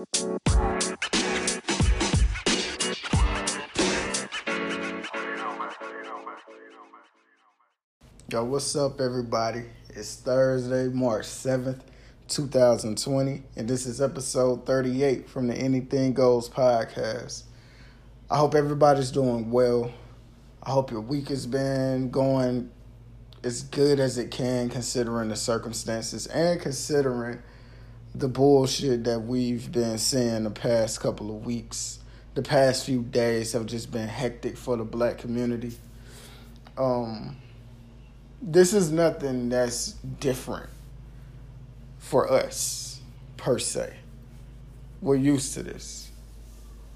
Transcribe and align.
Yo, 0.00 0.06
what's 8.44 8.74
up, 8.76 8.98
everybody? 8.98 9.64
It's 9.90 10.16
Thursday, 10.16 10.88
March 10.88 11.26
7th, 11.26 11.80
2020, 12.28 13.42
and 13.56 13.68
this 13.68 13.84
is 13.84 14.00
episode 14.00 14.64
38 14.64 15.28
from 15.28 15.48
the 15.48 15.54
Anything 15.54 16.14
Goes 16.14 16.48
podcast. 16.48 17.42
I 18.30 18.38
hope 18.38 18.54
everybody's 18.54 19.10
doing 19.10 19.50
well. 19.50 19.92
I 20.62 20.70
hope 20.70 20.90
your 20.90 21.02
week 21.02 21.28
has 21.28 21.46
been 21.46 22.10
going 22.10 22.70
as 23.44 23.64
good 23.64 24.00
as 24.00 24.16
it 24.16 24.30
can 24.30 24.70
considering 24.70 25.28
the 25.28 25.36
circumstances 25.36 26.26
and 26.28 26.58
considering 26.58 27.42
the 28.14 28.28
bullshit 28.28 29.04
that 29.04 29.20
we've 29.20 29.70
been 29.70 29.98
seeing 29.98 30.44
the 30.44 30.50
past 30.50 31.00
couple 31.00 31.34
of 31.34 31.44
weeks. 31.46 32.00
The 32.34 32.42
past 32.42 32.84
few 32.84 33.02
days 33.02 33.52
have 33.52 33.66
just 33.66 33.90
been 33.90 34.08
hectic 34.08 34.56
for 34.56 34.76
the 34.76 34.84
black 34.84 35.18
community. 35.18 35.72
Um 36.76 37.36
this 38.42 38.72
is 38.72 38.90
nothing 38.90 39.50
that's 39.50 39.92
different 40.18 40.70
for 41.98 42.32
us 42.32 43.00
per 43.36 43.58
se. 43.58 43.94
We're 45.02 45.16
used 45.16 45.54
to 45.54 45.62
this. 45.62 46.10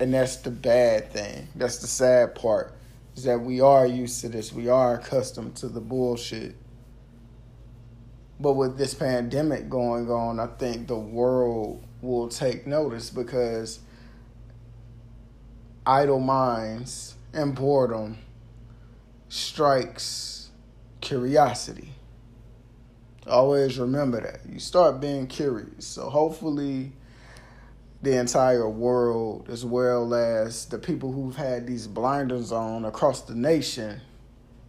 And 0.01 0.13
that's 0.13 0.37
the 0.37 0.51
bad 0.51 1.13
thing. 1.13 1.49
That's 1.55 1.79
the 1.79 1.87
sad 1.87 2.35
part. 2.35 2.73
Is 3.15 3.25
that 3.25 3.41
we 3.41 3.61
are 3.61 3.87
used 3.87 4.21
to 4.23 4.29
this. 4.29 4.53
We 4.53 4.69
are 4.69 4.95
accustomed 4.95 5.55
to 5.57 5.69
the 5.69 5.81
bullshit. 5.81 6.57
But 8.41 8.55
with 8.55 8.77
this 8.77 8.95
pandemic 8.95 9.69
going 9.71 10.11
on, 10.11 10.41
I 10.41 10.47
think 10.47 10.89
the 10.89 10.99
world 10.99 11.85
will 12.03 12.29
take 12.29 12.67
notice 12.67 13.11
because 13.11 13.81
idle 15.87 16.21
minds 16.21 17.15
and 17.33 17.55
boredom 17.55 18.19
strikes 19.29 20.51
curiosity. 21.01 21.93
Always 23.27 23.79
remember 23.79 24.21
that. 24.21 24.41
You 24.49 24.59
start 24.59 25.01
being 25.01 25.27
curious. 25.27 25.87
So 25.87 26.11
hopefully 26.11 26.93
the 28.03 28.19
entire 28.19 28.69
world 28.69 29.49
as 29.49 29.65
well 29.65 30.13
as 30.13 30.67
the 30.67 30.79
people 30.79 31.11
who've 31.13 31.37
had 31.37 31.67
these 31.67 31.87
blinders 31.87 32.53
on 32.53 32.85
across 32.85 33.23
the 33.23 33.35
nation 33.35 34.01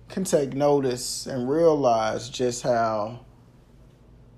can 0.07 0.23
take 0.23 0.53
notice 0.53 1.25
and 1.25 1.49
realize 1.49 2.29
just 2.29 2.63
how 2.63 3.19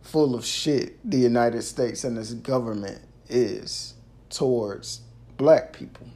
full 0.08 0.36
of 0.36 0.46
shit 0.46 0.98
the 1.10 1.18
United 1.18 1.62
States 1.62 2.04
and 2.04 2.18
its 2.18 2.34
government 2.34 3.02
is 3.30 3.94
towards 4.30 5.02
black 5.38 5.74
people. 5.74 6.08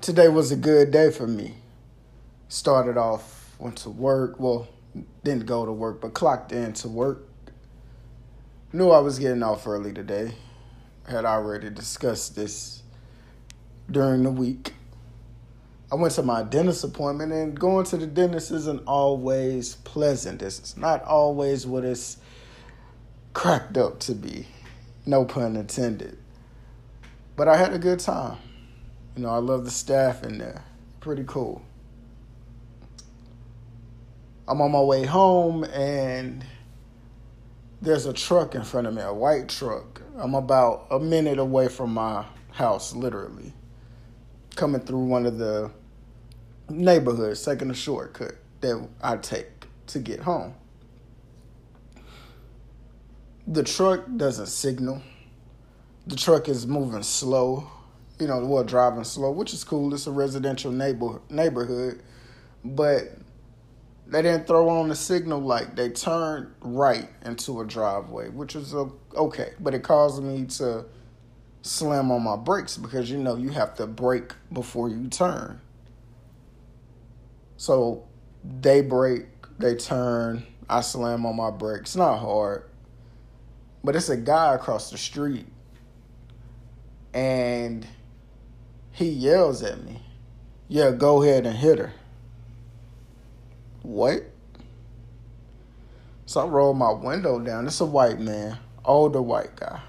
Today 0.00 0.28
was 0.28 0.50
a 0.50 0.56
good 0.56 0.90
day 0.90 1.10
for 1.10 1.26
me 1.26 1.54
started 2.54 2.96
off, 2.96 3.56
went 3.58 3.76
to 3.76 3.90
work. 3.90 4.38
Well, 4.38 4.68
didn't 5.24 5.46
go 5.46 5.66
to 5.66 5.72
work, 5.72 6.00
but 6.00 6.14
clocked 6.14 6.52
in 6.52 6.72
to 6.74 6.88
work. 6.88 7.26
Knew 8.72 8.90
I 8.90 9.00
was 9.00 9.18
getting 9.18 9.42
off 9.42 9.66
early 9.66 9.92
today. 9.92 10.34
Had 11.08 11.24
already 11.24 11.70
discussed 11.70 12.36
this 12.36 12.82
during 13.90 14.22
the 14.22 14.30
week. 14.30 14.73
I 15.94 15.96
went 15.96 16.14
to 16.14 16.24
my 16.24 16.42
dentist 16.42 16.82
appointment, 16.82 17.30
and 17.30 17.56
going 17.56 17.86
to 17.86 17.96
the 17.96 18.08
dentist 18.08 18.50
isn't 18.50 18.82
always 18.84 19.76
pleasant. 19.76 20.42
It's 20.42 20.76
not 20.76 21.04
always 21.04 21.68
what 21.68 21.84
it's 21.84 22.16
cracked 23.32 23.76
up 23.76 24.00
to 24.00 24.14
be. 24.16 24.48
No 25.06 25.24
pun 25.24 25.54
intended. 25.54 26.18
But 27.36 27.46
I 27.46 27.56
had 27.56 27.72
a 27.72 27.78
good 27.78 28.00
time. 28.00 28.38
You 29.14 29.22
know, 29.22 29.28
I 29.28 29.36
love 29.36 29.64
the 29.64 29.70
staff 29.70 30.24
in 30.24 30.38
there. 30.38 30.64
Pretty 30.98 31.22
cool. 31.28 31.62
I'm 34.48 34.60
on 34.60 34.72
my 34.72 34.80
way 34.80 35.06
home 35.06 35.62
and 35.62 36.44
there's 37.80 38.06
a 38.06 38.12
truck 38.12 38.56
in 38.56 38.64
front 38.64 38.88
of 38.88 38.94
me, 38.94 39.02
a 39.02 39.14
white 39.14 39.48
truck. 39.48 40.02
I'm 40.16 40.34
about 40.34 40.88
a 40.90 40.98
minute 40.98 41.38
away 41.38 41.68
from 41.68 41.94
my 41.94 42.24
house, 42.50 42.96
literally, 42.96 43.52
coming 44.56 44.80
through 44.80 45.04
one 45.04 45.24
of 45.24 45.38
the 45.38 45.70
neighborhoods, 46.68 47.44
taking 47.44 47.70
a 47.70 47.74
shortcut 47.74 48.36
that 48.60 48.88
I 49.02 49.16
take 49.16 49.66
to 49.88 49.98
get 49.98 50.20
home. 50.20 50.54
The 53.46 53.62
truck 53.62 54.04
doesn't 54.16 54.46
signal. 54.46 55.02
The 56.06 56.16
truck 56.16 56.48
is 56.48 56.66
moving 56.66 57.02
slow, 57.02 57.70
you 58.18 58.26
know, 58.26 58.44
well, 58.44 58.64
driving 58.64 59.04
slow, 59.04 59.30
which 59.30 59.52
is 59.52 59.64
cool. 59.64 59.92
It's 59.92 60.06
a 60.06 60.10
residential 60.10 60.72
neighbor 60.72 61.20
neighborhood, 61.28 62.02
but 62.64 63.12
they 64.06 64.22
didn't 64.22 64.46
throw 64.46 64.68
on 64.68 64.88
the 64.88 64.94
signal 64.94 65.40
light. 65.40 65.76
They 65.76 65.90
turned 65.90 66.54
right 66.60 67.08
into 67.24 67.60
a 67.60 67.66
driveway, 67.66 68.28
which 68.28 68.54
was 68.54 68.74
okay, 69.14 69.52
but 69.60 69.74
it 69.74 69.82
caused 69.82 70.22
me 70.22 70.46
to 70.46 70.84
slam 71.62 72.10
on 72.10 72.22
my 72.22 72.36
brakes 72.36 72.76
because 72.76 73.10
you 73.10 73.18
know 73.18 73.36
you 73.36 73.48
have 73.50 73.74
to 73.76 73.86
brake 73.86 74.32
before 74.52 74.88
you 74.88 75.08
turn. 75.08 75.60
So 77.64 78.04
they 78.44 78.82
brake, 78.82 79.24
they 79.58 79.74
turn, 79.74 80.44
I 80.68 80.82
slam 80.82 81.24
on 81.24 81.36
my 81.36 81.50
brakes. 81.50 81.96
Not 81.96 82.18
hard, 82.18 82.64
but 83.82 83.96
it's 83.96 84.10
a 84.10 84.18
guy 84.18 84.54
across 84.54 84.90
the 84.90 84.98
street, 84.98 85.46
and 87.14 87.86
he 88.92 89.08
yells 89.08 89.62
at 89.62 89.82
me, 89.82 90.02
"Yeah, 90.68 90.90
go 90.90 91.22
ahead 91.22 91.46
and 91.46 91.56
hit 91.56 91.78
her." 91.78 91.94
What? 93.80 94.24
So 96.26 96.42
I 96.42 96.46
roll 96.46 96.74
my 96.74 96.92
window 96.92 97.38
down. 97.38 97.66
It's 97.66 97.80
a 97.80 97.86
white 97.86 98.20
man, 98.20 98.58
older 98.84 99.22
white 99.22 99.56
guy. 99.56 99.80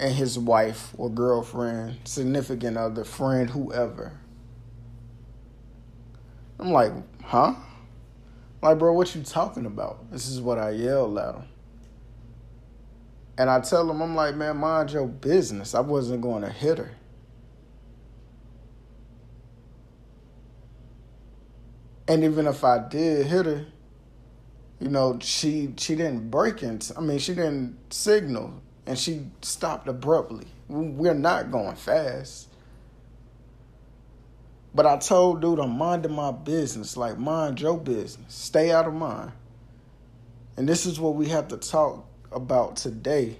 And 0.00 0.14
his 0.14 0.36
wife 0.36 0.94
or 0.98 1.08
girlfriend, 1.08 1.98
significant 2.02 2.76
other, 2.76 3.04
friend, 3.04 3.50
whoever. 3.50 4.14
I'm 6.60 6.72
like, 6.72 6.92
huh? 7.24 7.54
Like, 8.62 8.78
bro, 8.78 8.92
what 8.92 9.14
you 9.14 9.22
talking 9.22 9.64
about? 9.64 10.10
This 10.12 10.28
is 10.28 10.40
what 10.40 10.58
I 10.58 10.70
yelled 10.70 11.18
at 11.18 11.34
him. 11.34 11.44
And 13.38 13.48
I 13.48 13.60
tell 13.60 13.90
him, 13.90 14.02
I'm 14.02 14.14
like, 14.14 14.36
man, 14.36 14.58
mind 14.58 14.92
your 14.92 15.06
business. 15.06 15.74
I 15.74 15.80
wasn't 15.80 16.20
going 16.20 16.42
to 16.42 16.50
hit 16.50 16.76
her. 16.76 16.92
And 22.06 22.22
even 22.24 22.46
if 22.46 22.62
I 22.62 22.86
did 22.86 23.26
hit 23.26 23.46
her, 23.46 23.66
you 24.80 24.88
know, 24.88 25.18
she 25.22 25.72
she 25.78 25.94
didn't 25.94 26.30
break 26.30 26.62
into. 26.62 26.96
I 26.98 27.00
mean, 27.00 27.18
she 27.18 27.34
didn't 27.34 27.78
signal, 27.90 28.60
and 28.84 28.98
she 28.98 29.26
stopped 29.40 29.88
abruptly. 29.88 30.46
We're 30.68 31.14
not 31.14 31.50
going 31.50 31.76
fast. 31.76 32.49
But 34.74 34.86
I 34.86 34.98
told 34.98 35.40
dude 35.40 35.58
I'm 35.58 35.76
minding 35.76 36.12
my 36.12 36.30
business, 36.32 36.96
like 36.96 37.18
mind 37.18 37.60
your 37.60 37.78
business. 37.78 38.32
Stay 38.32 38.70
out 38.70 38.86
of 38.86 38.94
mine. 38.94 39.32
And 40.56 40.68
this 40.68 40.86
is 40.86 41.00
what 41.00 41.14
we 41.14 41.28
have 41.28 41.48
to 41.48 41.56
talk 41.56 42.06
about 42.32 42.76
today 42.76 43.36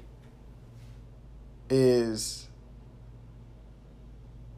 is 1.69 2.49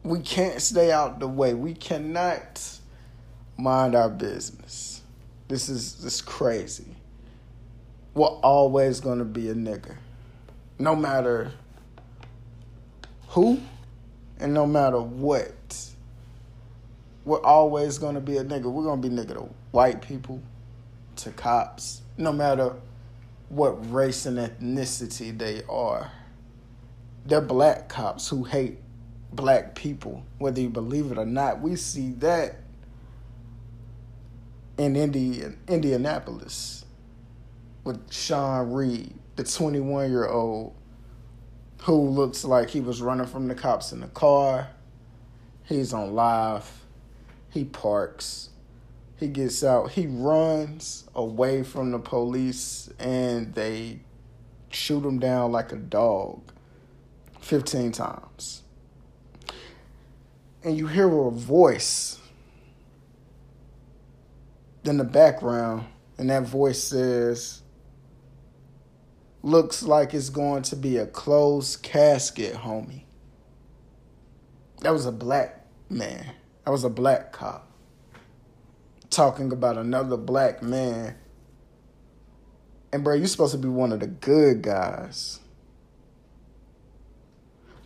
we 0.03 0.19
can't 0.19 0.61
stay 0.61 0.91
out 0.91 1.19
the 1.19 1.27
way. 1.27 1.53
We 1.53 1.73
cannot 1.73 2.61
mind 3.57 3.95
our 3.95 4.09
business. 4.09 5.01
This 5.47 5.69
is 5.69 5.95
this 6.03 6.21
crazy. 6.21 6.95
We're 8.15 8.27
always 8.27 8.99
gonna 8.99 9.25
be 9.25 9.49
a 9.49 9.53
nigga. 9.53 9.95
No 10.79 10.95
matter 10.95 11.51
who 13.29 13.59
and 14.39 14.53
no 14.53 14.65
matter 14.65 14.99
what. 14.99 15.92
We're 17.25 17.41
always 17.41 17.97
gonna 17.97 18.21
be 18.21 18.37
a 18.37 18.43
nigga. 18.43 18.65
We're 18.71 18.83
gonna 18.83 19.01
be 19.01 19.09
nigga 19.09 19.35
to 19.35 19.49
white 19.71 20.01
people, 20.01 20.41
to 21.17 21.31
cops, 21.31 22.01
no 22.17 22.33
matter 22.33 22.75
what 23.49 23.91
race 23.91 24.25
and 24.25 24.37
ethnicity 24.37 25.37
they 25.37 25.63
are. 25.69 26.11
They're 27.25 27.41
black 27.41 27.87
cops 27.87 28.27
who 28.27 28.43
hate 28.43 28.79
black 29.31 29.75
people, 29.75 30.23
whether 30.37 30.59
you 30.59 30.69
believe 30.69 31.11
it 31.11 31.17
or 31.17 31.25
not. 31.25 31.61
We 31.61 31.75
see 31.75 32.11
that 32.13 32.55
in 34.77 34.95
Indi- 34.95 35.43
Indianapolis 35.67 36.85
with 37.83 38.11
Sean 38.11 38.71
Reed, 38.71 39.13
the 39.35 39.43
21 39.43 40.09
year 40.09 40.27
old 40.27 40.75
who 41.83 42.09
looks 42.09 42.45
like 42.45 42.69
he 42.69 42.79
was 42.79 43.01
running 43.01 43.25
from 43.25 43.47
the 43.47 43.55
cops 43.55 43.91
in 43.91 43.99
the 43.99 44.07
car. 44.07 44.69
He's 45.63 45.93
on 45.93 46.15
live. 46.15 46.82
He 47.53 47.63
parks. 47.65 48.49
He 49.17 49.27
gets 49.27 49.63
out. 49.63 49.91
He 49.91 50.07
runs 50.07 51.07
away 51.13 51.61
from 51.63 51.91
the 51.91 51.99
police 51.99 52.89
and 52.99 53.53
they 53.53 53.99
shoot 54.71 55.05
him 55.05 55.19
down 55.19 55.51
like 55.51 55.71
a 55.71 55.75
dog 55.75 56.41
15 57.39 57.91
times. 57.91 58.63
And 60.63 60.75
you 60.75 60.87
hear 60.87 61.07
a 61.07 61.29
voice 61.29 62.19
in 64.83 64.97
the 64.97 65.03
background, 65.03 65.85
and 66.17 66.29
that 66.29 66.43
voice 66.43 66.81
says, 66.83 67.61
Looks 69.41 69.83
like 69.83 70.13
it's 70.13 70.29
going 70.29 70.63
to 70.63 70.77
be 70.77 70.97
a 70.97 71.05
closed 71.05 71.83
casket, 71.83 72.53
homie. 72.55 73.03
That 74.79 74.91
was 74.91 75.05
a 75.05 75.11
black 75.11 75.65
man. 75.89 76.33
That 76.65 76.71
was 76.71 76.83
a 76.83 76.89
black 76.89 77.31
cop 77.31 77.69
talking 79.09 79.51
about 79.51 79.77
another 79.77 80.17
black 80.17 80.63
man. 80.63 81.15
And 82.91 83.03
bro, 83.03 83.15
you're 83.15 83.27
supposed 83.27 83.53
to 83.53 83.57
be 83.57 83.67
one 83.67 83.91
of 83.91 83.99
the 83.99 84.07
good 84.07 84.61
guys. 84.61 85.39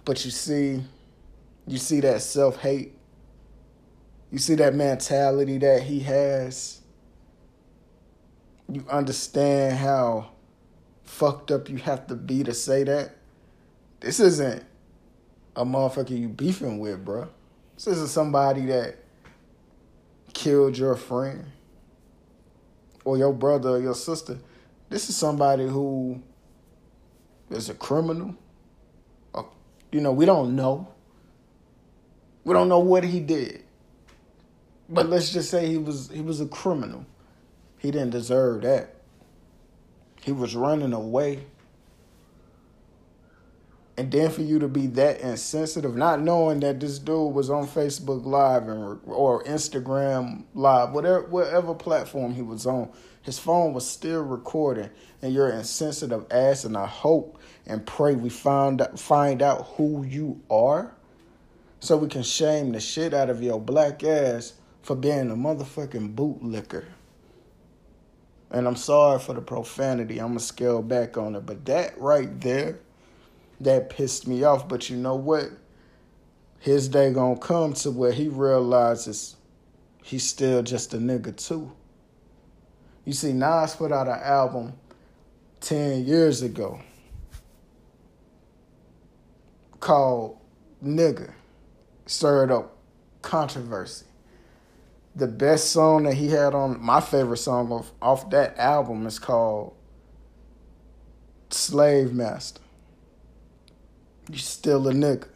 But 0.05 0.23
you 0.23 0.31
see, 0.31 0.83
you 1.65 1.77
see 1.77 1.99
that 2.01 2.21
self 2.21 2.57
hate. 2.57 2.93
You 4.31 4.39
see 4.39 4.55
that 4.55 4.73
mentality 4.73 5.57
that 5.59 5.83
he 5.83 6.01
has. 6.01 6.81
You 8.69 8.85
understand 8.89 9.77
how 9.77 10.31
fucked 11.03 11.51
up 11.51 11.69
you 11.69 11.77
have 11.77 12.07
to 12.07 12.15
be 12.15 12.43
to 12.43 12.53
say 12.53 12.83
that. 12.83 13.15
This 14.01 14.19
isn't 14.19 14.63
a 15.55 15.65
motherfucker 15.65 16.17
you 16.17 16.27
beefing 16.27 16.79
with, 16.79 17.03
bro. 17.03 17.29
This 17.77 17.85
isn't 17.85 18.09
somebody 18.09 18.65
that 18.65 18.95
killed 20.33 20.75
your 20.75 20.95
friend 20.95 21.45
or 23.05 23.19
your 23.19 23.31
brother 23.31 23.69
or 23.69 23.79
your 23.79 23.93
sister. 23.93 24.39
This 24.89 25.09
is 25.09 25.15
somebody 25.15 25.67
who 25.67 26.19
is 27.51 27.69
a 27.69 27.75
criminal. 27.75 28.33
Uh, 29.35 29.43
you 29.91 30.01
know, 30.01 30.11
we 30.11 30.25
don't 30.25 30.55
know. 30.55 30.87
We 32.45 32.55
don't 32.55 32.67
know 32.67 32.79
what 32.79 33.03
he 33.03 33.19
did. 33.19 33.63
But 34.89 35.07
let's 35.07 35.29
just 35.31 35.51
say 35.51 35.67
he 35.67 35.77
was 35.77 36.09
he 36.09 36.21
was 36.21 36.41
a 36.41 36.47
criminal. 36.47 37.05
He 37.77 37.91
didn't 37.91 38.09
deserve 38.09 38.63
that. 38.63 38.95
He 40.23 40.31
was 40.31 40.55
running 40.55 40.93
away. 40.93 41.45
And 43.97 44.11
then 44.11 44.29
for 44.29 44.43
you 44.43 44.59
to 44.59 44.67
be 44.67 44.85
that 44.87 45.21
insensitive, 45.21 45.95
not 45.95 46.21
knowing 46.21 46.59
that 46.59 46.79
this 46.79 46.99
dude 46.99 47.33
was 47.33 47.49
on 47.49 47.65
Facebook 47.67 48.23
Live 48.25 48.67
and, 48.67 48.99
or 49.05 49.43
Instagram 49.45 50.43
Live, 50.53 50.91
whatever 50.91 51.23
whatever 51.23 51.73
platform 51.73 52.35
he 52.35 52.43
was 52.43 52.67
on, 52.67 52.91
his 53.23 53.39
phone 53.39 53.73
was 53.73 53.89
still 53.89 54.21
recording, 54.21 54.91
and 55.23 55.33
you're 55.33 55.49
insensitive 55.49 56.27
ass. 56.29 56.63
And 56.63 56.77
I 56.77 56.85
hope 56.85 57.39
and 57.65 57.83
pray 57.87 58.13
we 58.13 58.29
find 58.29 58.87
find 58.95 59.41
out 59.41 59.65
who 59.77 60.03
you 60.03 60.43
are, 60.47 60.93
so 61.79 61.97
we 61.97 62.07
can 62.07 62.21
shame 62.21 62.73
the 62.73 62.79
shit 62.79 63.15
out 63.15 63.31
of 63.31 63.41
your 63.41 63.59
black 63.59 64.03
ass 64.03 64.53
for 64.83 64.95
being 64.95 65.31
a 65.31 65.35
motherfucking 65.35 66.13
bootlicker. 66.13 66.85
And 68.51 68.67
I'm 68.67 68.75
sorry 68.75 69.19
for 69.19 69.33
the 69.33 69.41
profanity. 69.41 70.19
I'm 70.19 70.27
gonna 70.27 70.39
scale 70.39 70.83
back 70.83 71.17
on 71.17 71.33
it, 71.33 71.47
but 71.47 71.65
that 71.65 71.99
right 71.99 72.39
there, 72.39 72.79
that 73.61 73.89
pissed 73.89 74.27
me 74.27 74.43
off. 74.43 74.67
But 74.67 74.89
you 74.89 74.97
know 74.97 75.15
what? 75.15 75.49
His 76.59 76.87
day 76.89 77.13
gonna 77.13 77.37
come 77.37 77.73
to 77.75 77.91
where 77.91 78.11
he 78.11 78.27
realizes 78.27 79.35
he's 80.03 80.23
still 80.23 80.63
just 80.63 80.93
a 80.93 80.97
nigga 80.97 81.35
too. 81.35 81.71
You 83.05 83.13
see, 83.13 83.31
Nas 83.31 83.75
put 83.75 83.91
out 83.91 84.07
an 84.07 84.19
album 84.21 84.73
10 85.61 86.05
years 86.05 86.41
ago 86.41 86.81
called 89.79 90.37
Nigga, 90.83 91.31
stirred 92.05 92.51
up 92.51 92.77
controversy. 93.21 94.05
The 95.15 95.27
best 95.27 95.71
song 95.71 96.03
that 96.03 96.13
he 96.13 96.27
had 96.29 96.53
on 96.53 96.79
my 96.83 97.01
favorite 97.01 97.37
song 97.37 97.71
of, 97.71 97.91
off 98.01 98.29
that 98.29 98.57
album 98.57 99.07
is 99.07 99.19
called 99.19 99.73
Slave 101.49 102.13
Master. 102.13 102.61
You 104.29 104.37
still 104.37 104.87
a 104.87 104.93
nigga. 104.93 105.27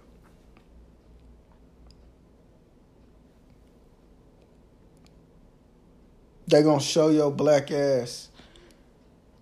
They 6.47 6.63
gonna 6.63 6.81
show 6.81 7.09
your 7.09 7.31
black 7.31 7.71
ass 7.71 8.27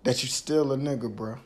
that 0.04 0.22
you 0.22 0.28
still 0.28 0.72
a 0.72 0.76
nigga, 0.76 1.14
bro. 1.14 1.38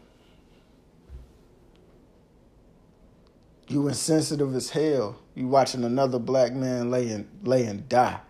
You 3.69 3.89
insensitive 3.89 4.55
as 4.55 4.71
hell. 4.71 5.17
You 5.35 5.49
watching 5.49 5.85
another 5.85 6.19
black 6.19 6.53
man 6.53 6.91
lay 6.91 7.09
and 7.09 7.27
lay 7.43 7.65
and 7.65 7.89
die. 7.89 8.21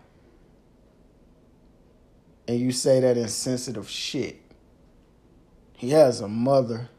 And 2.47 2.59
you 2.59 2.71
say 2.71 3.01
that 3.01 3.17
insensitive 3.17 3.89
shit. 3.89 4.41
He 5.73 5.89
has 5.89 6.21
a 6.21 6.27
mother. 6.29 6.89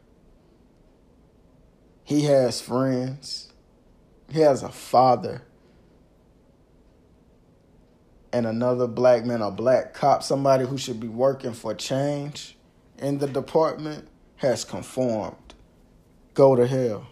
He 2.07 2.23
has 2.23 2.61
friends. 2.61 3.51
He 4.31 4.39
has 4.39 4.63
a 4.63 4.69
father 4.69 5.41
and 8.31 8.45
another 8.45 8.87
black 8.87 9.25
man, 9.25 9.41
a 9.41 9.51
black 9.51 9.93
cop, 9.93 10.23
somebody 10.23 10.65
who 10.65 10.77
should 10.77 11.01
be 11.01 11.09
working 11.09 11.51
for 11.51 11.73
change 11.73 12.55
in 12.97 13.17
the 13.17 13.27
department, 13.27 14.07
has 14.37 14.63
conformed. 14.63 15.53
Go 16.33 16.55
to 16.55 16.65
hell. 16.65 17.07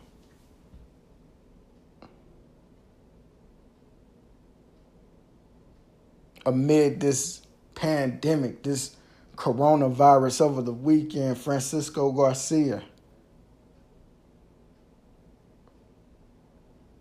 Amid 6.45 7.01
this 7.01 7.41
pandemic, 7.73 8.63
this 8.63 8.95
coronavirus 9.35 10.39
over 10.39 10.61
the 10.61 10.71
weekend, 10.71 11.37
Francisco 11.37 12.13
Garcia, 12.13 12.81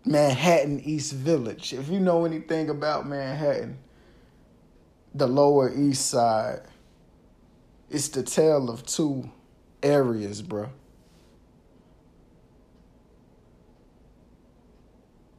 Manhattan 0.05 0.79
East 0.81 1.13
Village. 1.13 1.73
If 1.73 1.89
you 1.89 1.99
know 1.99 2.25
anything 2.25 2.69
about 2.69 3.07
Manhattan, 3.07 3.79
the 5.13 5.27
Lower 5.27 5.73
East 5.73 6.07
Side, 6.07 6.61
it's 7.89 8.09
the 8.09 8.21
tale 8.21 8.69
of 8.69 8.85
two 8.85 9.31
areas, 9.81 10.41
bro. 10.41 10.69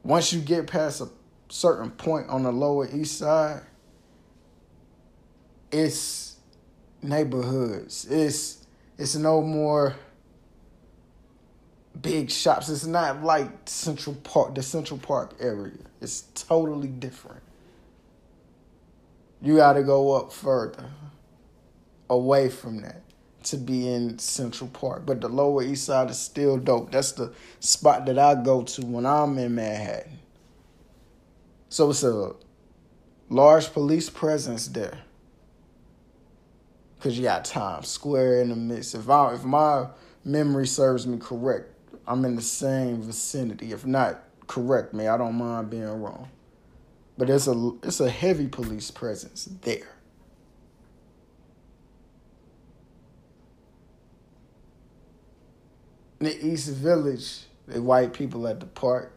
Once 0.03 0.31
you 0.31 0.41
get 0.41 0.67
past 0.67 1.01
a 1.01 1.09
certain 1.49 1.91
point 1.91 2.27
on 2.29 2.43
the 2.43 2.51
Lower 2.51 2.89
East 2.93 3.17
Side, 3.17 3.61
it's 5.71 6.37
neighborhoods. 7.01 8.05
It's 8.05 8.65
it's 8.97 9.15
no 9.15 9.41
more 9.41 9.95
big 12.01 12.31
shops. 12.31 12.69
It's 12.69 12.85
not 12.85 13.23
like 13.23 13.49
Central 13.65 14.15
Park, 14.15 14.55
the 14.55 14.63
Central 14.63 14.99
Park 14.99 15.35
area. 15.39 15.73
It's 16.01 16.21
totally 16.33 16.87
different 16.87 17.41
you 19.41 19.57
got 19.57 19.73
to 19.73 19.83
go 19.83 20.13
up 20.13 20.31
further 20.31 20.89
away 22.09 22.49
from 22.49 22.81
that 22.81 23.01
to 23.43 23.57
be 23.57 23.87
in 23.87 24.17
Central 24.19 24.69
Park. 24.69 25.05
But 25.05 25.21
the 25.21 25.29
Lower 25.29 25.63
East 25.63 25.85
Side 25.85 26.09
is 26.09 26.19
still 26.19 26.57
dope. 26.57 26.91
That's 26.91 27.11
the 27.13 27.33
spot 27.59 28.05
that 28.07 28.17
I 28.17 28.35
go 28.35 28.63
to 28.63 28.85
when 28.85 29.05
I'm 29.05 29.37
in 29.37 29.55
Manhattan. 29.55 30.19
So 31.69 31.89
it's 31.89 32.03
a 32.03 32.33
large 33.29 33.71
police 33.73 34.09
presence 34.09 34.67
there. 34.67 34.99
Cause 36.99 37.15
you 37.15 37.23
got 37.23 37.45
Times 37.45 37.87
Square 37.87 38.41
in 38.41 38.49
the 38.49 38.55
midst. 38.55 38.95
If 38.95 39.07
I 39.07 39.35
if 39.35 39.43
my 39.43 39.87
memory 40.25 40.65
serves 40.65 41.05
me 41.05 41.19
correct, 41.19 41.71
I'm 42.07 42.23
in 42.23 42.35
the 42.37 42.41
same 42.41 43.01
vicinity. 43.01 43.73
If 43.73 43.85
not, 43.85 44.23
correct 44.47 44.93
me. 44.93 45.07
I 45.07 45.17
don't 45.17 45.35
mind 45.35 45.69
being 45.69 46.01
wrong. 46.01 46.29
But 47.17 47.29
it's 47.29 47.47
a 47.47 47.71
it's 47.83 47.99
a 47.99 48.09
heavy 48.09 48.47
police 48.47 48.91
presence 48.91 49.49
there. 49.61 49.89
In 56.19 56.27
the 56.27 56.47
East 56.47 56.69
Village, 56.69 57.41
the 57.67 57.81
white 57.81 58.13
people 58.13 58.47
at 58.47 58.59
the 58.59 58.65
park. 58.65 59.13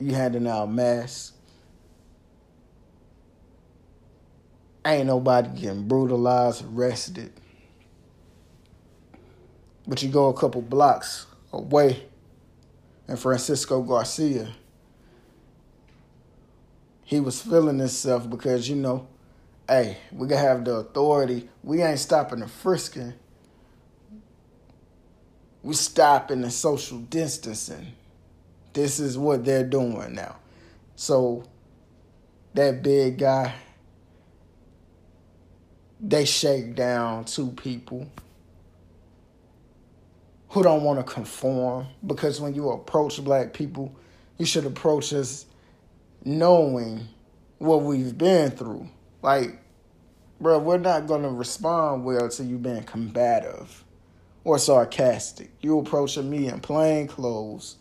You 0.00 0.14
handing 0.14 0.48
out 0.48 0.70
masks. 0.70 1.32
Ain't 4.84 5.06
nobody 5.06 5.48
getting 5.60 5.86
brutalized, 5.86 6.64
arrested. 6.74 7.32
But 9.86 10.02
you 10.02 10.08
go 10.08 10.28
a 10.28 10.34
couple 10.34 10.62
blocks 10.62 11.26
away 11.52 12.04
and 13.08 13.18
Francisco 13.18 13.82
Garcia. 13.82 14.48
He 17.04 17.20
was 17.20 17.42
feeling 17.42 17.78
himself 17.78 18.28
because, 18.30 18.68
you 18.68 18.76
know, 18.76 19.06
hey, 19.68 19.98
we 20.12 20.26
gotta 20.26 20.40
have 20.40 20.64
the 20.64 20.76
authority. 20.76 21.48
We 21.62 21.82
ain't 21.82 21.98
stopping 21.98 22.40
the 22.40 22.48
frisking. 22.48 23.14
We 25.62 25.74
stopping 25.74 26.40
the 26.40 26.50
social 26.50 26.98
distancing. 26.98 27.92
This 28.72 28.98
is 28.98 29.18
what 29.18 29.44
they're 29.44 29.66
doing 29.66 30.14
now. 30.14 30.36
So 30.96 31.44
that 32.54 32.82
big 32.82 33.18
guy, 33.18 33.54
they 36.00 36.24
shake 36.24 36.74
down 36.74 37.24
two 37.24 37.50
people 37.50 38.10
who 40.52 40.62
don't 40.62 40.82
want 40.82 40.98
to 40.98 41.12
conform 41.12 41.86
because 42.06 42.38
when 42.38 42.54
you 42.54 42.68
approach 42.70 43.22
black 43.24 43.54
people, 43.54 43.94
you 44.36 44.44
should 44.44 44.66
approach 44.66 45.12
us 45.14 45.46
knowing 46.26 47.08
what 47.56 47.82
we've 47.82 48.16
been 48.18 48.50
through. 48.50 48.86
Like, 49.22 49.58
bro, 50.38 50.58
we're 50.58 50.76
not 50.76 51.06
going 51.06 51.22
to 51.22 51.30
respond 51.30 52.04
well 52.04 52.28
to 52.28 52.44
you 52.44 52.58
being 52.58 52.82
combative 52.82 53.82
or 54.44 54.58
sarcastic. 54.58 55.50
You 55.62 55.78
approaching 55.78 56.28
me 56.28 56.48
in 56.48 56.60
plain 56.60 57.06
clothes. 57.06 57.76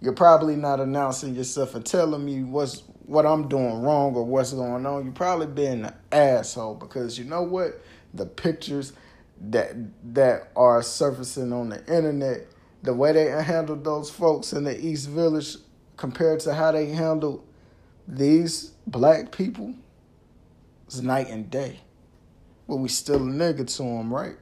You're 0.00 0.14
probably 0.14 0.56
not 0.56 0.80
announcing 0.80 1.34
yourself 1.34 1.74
and 1.74 1.84
telling 1.84 2.24
me 2.24 2.42
what's 2.44 2.82
what 3.04 3.26
I'm 3.26 3.46
doing 3.46 3.82
wrong 3.82 4.14
or 4.14 4.24
what's 4.24 4.54
going 4.54 4.86
on. 4.86 5.04
You're 5.04 5.12
probably 5.12 5.48
being 5.48 5.84
an 5.84 5.94
asshole 6.12 6.76
because 6.76 7.18
you 7.18 7.26
know 7.26 7.42
what? 7.42 7.82
The 8.14 8.24
pictures 8.24 8.94
that 9.40 9.74
that 10.14 10.50
are 10.54 10.82
surfacing 10.82 11.52
on 11.52 11.70
the 11.70 11.80
internet, 11.86 12.46
the 12.82 12.92
way 12.92 13.12
they 13.12 13.26
handled 13.42 13.84
those 13.84 14.10
folks 14.10 14.52
in 14.52 14.64
the 14.64 14.78
East 14.78 15.08
Village 15.08 15.56
compared 15.96 16.40
to 16.40 16.54
how 16.54 16.72
they 16.72 16.86
handled 16.86 17.46
these 18.06 18.72
black 18.86 19.32
people 19.32 19.74
is 20.88 21.02
night 21.02 21.28
and 21.28 21.50
day. 21.50 21.80
But 22.68 22.76
we 22.76 22.88
still 22.88 23.16
a 23.16 23.30
nigga 23.30 23.66
to 23.76 23.82
them, 23.82 24.12
right? 24.12 24.36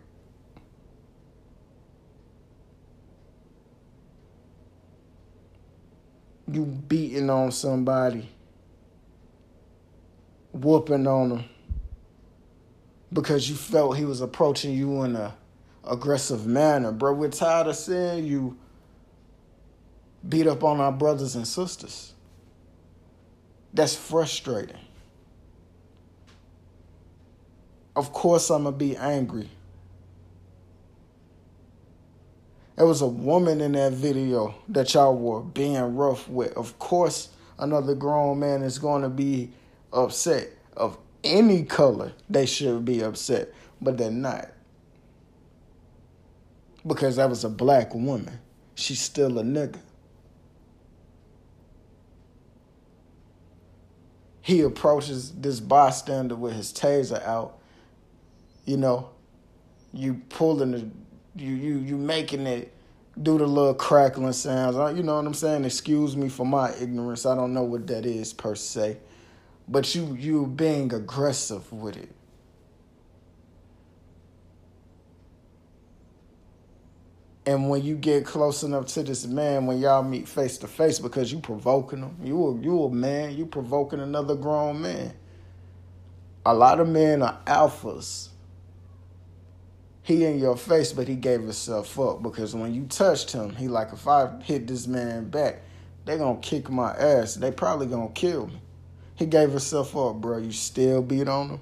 You 6.50 6.64
beating 6.64 7.28
on 7.28 7.52
somebody, 7.52 8.28
whooping 10.52 11.06
on 11.06 11.28
them 11.28 11.44
because 13.12 13.48
you 13.48 13.56
felt 13.56 13.96
he 13.96 14.04
was 14.04 14.20
approaching 14.20 14.74
you 14.74 15.02
in 15.02 15.16
a 15.16 15.34
aggressive 15.84 16.46
manner, 16.46 16.92
bro. 16.92 17.12
We're 17.12 17.30
tired 17.30 17.66
of 17.66 17.76
seeing 17.76 18.26
you 18.26 18.56
beat 20.28 20.46
up 20.46 20.64
on 20.64 20.80
our 20.80 20.92
brothers 20.92 21.34
and 21.34 21.46
sisters. 21.46 22.12
That's 23.72 23.94
frustrating. 23.94 24.76
Of 27.96 28.12
course, 28.12 28.50
I'm 28.50 28.64
gonna 28.64 28.76
be 28.76 28.96
angry. 28.96 29.48
There 32.76 32.86
was 32.86 33.00
a 33.00 33.08
woman 33.08 33.60
in 33.60 33.72
that 33.72 33.92
video 33.92 34.54
that 34.68 34.94
y'all 34.94 35.16
were 35.16 35.40
being 35.40 35.96
rough 35.96 36.28
with. 36.28 36.52
Of 36.56 36.78
course, 36.78 37.30
another 37.58 37.96
grown 37.96 38.38
man 38.38 38.62
is 38.62 38.78
going 38.78 39.02
to 39.02 39.08
be 39.08 39.50
upset. 39.92 40.50
Of 40.76 40.96
any 41.28 41.64
color, 41.64 42.12
they 42.28 42.46
should 42.46 42.84
be 42.84 43.02
upset, 43.02 43.52
but 43.80 43.98
they're 43.98 44.10
not. 44.10 44.48
Because 46.86 47.16
that 47.16 47.28
was 47.28 47.44
a 47.44 47.48
black 47.48 47.94
woman. 47.94 48.38
She's 48.74 49.00
still 49.00 49.38
a 49.38 49.42
nigga. 49.42 49.78
He 54.40 54.62
approaches 54.62 55.32
this 55.32 55.60
bystander 55.60 56.34
with 56.34 56.54
his 56.54 56.72
taser 56.72 57.22
out. 57.26 57.58
You 58.64 58.78
know, 58.78 59.10
you 59.92 60.22
pulling 60.30 60.70
the, 60.70 60.88
you 61.36 61.52
you 61.52 61.78
you 61.78 61.96
making 61.96 62.46
it 62.46 62.72
do 63.20 63.36
the 63.36 63.46
little 63.46 63.74
crackling 63.74 64.32
sounds. 64.32 64.76
You 64.96 65.02
know 65.02 65.16
what 65.16 65.26
I'm 65.26 65.34
saying? 65.34 65.64
Excuse 65.64 66.16
me 66.16 66.28
for 66.28 66.46
my 66.46 66.72
ignorance. 66.76 67.26
I 67.26 67.34
don't 67.34 67.52
know 67.52 67.64
what 67.64 67.86
that 67.88 68.06
is 68.06 68.32
per 68.32 68.54
se 68.54 68.98
but 69.68 69.94
you 69.94 70.14
you 70.14 70.46
being 70.46 70.92
aggressive 70.92 71.70
with 71.72 71.96
it. 71.96 72.10
And 77.48 77.70
when 77.70 77.82
you 77.82 77.94
get 77.94 78.26
close 78.26 78.62
enough 78.62 78.86
to 78.88 79.02
this 79.02 79.26
man, 79.26 79.64
when 79.64 79.78
y'all 79.78 80.02
meet 80.02 80.28
face 80.28 80.58
to 80.58 80.68
face, 80.68 80.98
because 80.98 81.32
you 81.32 81.38
provoking 81.38 82.00
him, 82.00 82.14
you 82.22 82.46
a, 82.46 82.60
you 82.60 82.82
a 82.82 82.90
man, 82.90 83.38
you 83.38 83.46
provoking 83.46 84.00
another 84.00 84.34
grown 84.34 84.82
man. 84.82 85.14
A 86.44 86.52
lot 86.52 86.78
of 86.78 86.90
men 86.90 87.22
are 87.22 87.40
alphas. 87.46 88.28
He 90.02 90.26
in 90.26 90.38
your 90.38 90.58
face, 90.58 90.92
but 90.92 91.08
he 91.08 91.16
gave 91.16 91.40
himself 91.40 91.98
up 91.98 92.22
because 92.22 92.54
when 92.54 92.74
you 92.74 92.84
touched 92.84 93.32
him, 93.32 93.56
he 93.56 93.66
like, 93.66 93.94
if 93.94 94.06
I 94.06 94.30
hit 94.42 94.66
this 94.66 94.86
man 94.86 95.30
back, 95.30 95.62
they 96.04 96.18
gonna 96.18 96.38
kick 96.40 96.68
my 96.68 96.94
ass. 96.96 97.34
They 97.34 97.50
probably 97.50 97.86
gonna 97.86 98.10
kill 98.10 98.48
me. 98.48 98.60
He 99.18 99.26
gave 99.26 99.50
himself 99.50 99.96
up, 99.96 100.20
bro. 100.20 100.38
You 100.38 100.52
still 100.52 101.02
beat 101.02 101.26
on 101.26 101.48
him. 101.50 101.60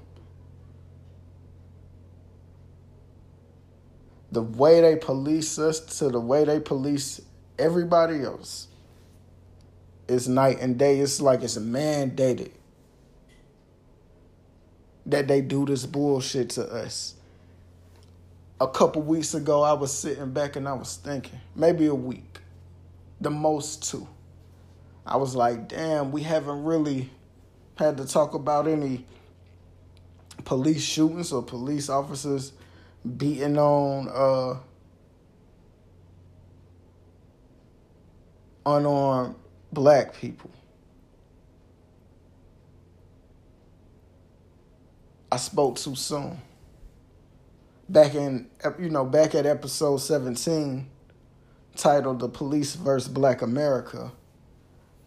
The 4.31 4.43
way 4.43 4.81
they 4.81 4.95
police 4.95 5.57
us 5.57 5.79
to 5.97 6.09
the 6.09 6.19
way 6.19 6.43
they 6.45 6.59
police 6.59 7.19
everybody 7.57 8.21
else 8.21 8.67
is 10.07 10.27
night 10.27 10.59
and 10.61 10.77
day. 10.77 10.99
It's 10.99 11.19
like 11.19 11.41
it's 11.41 11.57
mandated 11.57 12.51
that 15.07 15.27
they 15.27 15.41
do 15.41 15.65
this 15.65 15.87
bullshit 15.87 16.51
to 16.51 16.65
us. 16.65 17.15
A 18.61 18.67
couple 18.67 19.01
weeks 19.01 19.33
ago, 19.33 19.63
I 19.63 19.73
was 19.73 19.91
sitting 19.91 20.31
back 20.31 20.55
and 20.57 20.67
I 20.67 20.73
was 20.73 20.97
thinking, 20.97 21.39
maybe 21.55 21.87
a 21.87 21.95
week, 21.95 22.39
the 23.19 23.31
most 23.31 23.89
two. 23.89 24.07
I 25.05 25.17
was 25.17 25.35
like, 25.35 25.69
damn, 25.69 26.11
we 26.11 26.21
haven't 26.21 26.63
really 26.63 27.09
had 27.77 27.97
to 27.97 28.05
talk 28.05 28.33
about 28.33 28.67
any 28.67 29.05
police 30.45 30.83
shootings 30.83 31.31
or 31.31 31.43
police 31.43 31.89
officers 31.89 32.53
beating 33.17 33.57
on 33.57 34.07
uh, 34.09 34.59
unarmed 38.65 39.35
black 39.71 40.15
people. 40.15 40.49
I 45.31 45.37
spoke 45.37 45.77
too 45.77 45.95
soon. 45.95 46.39
Back 47.89 48.15
in, 48.15 48.47
you 48.79 48.89
know, 48.89 49.05
back 49.05 49.35
at 49.35 49.45
episode 49.45 49.97
17, 49.97 50.87
titled 51.75 52.19
The 52.19 52.27
Police 52.27 52.75
versus 52.75 53.07
Black 53.07 53.41
America, 53.41 54.11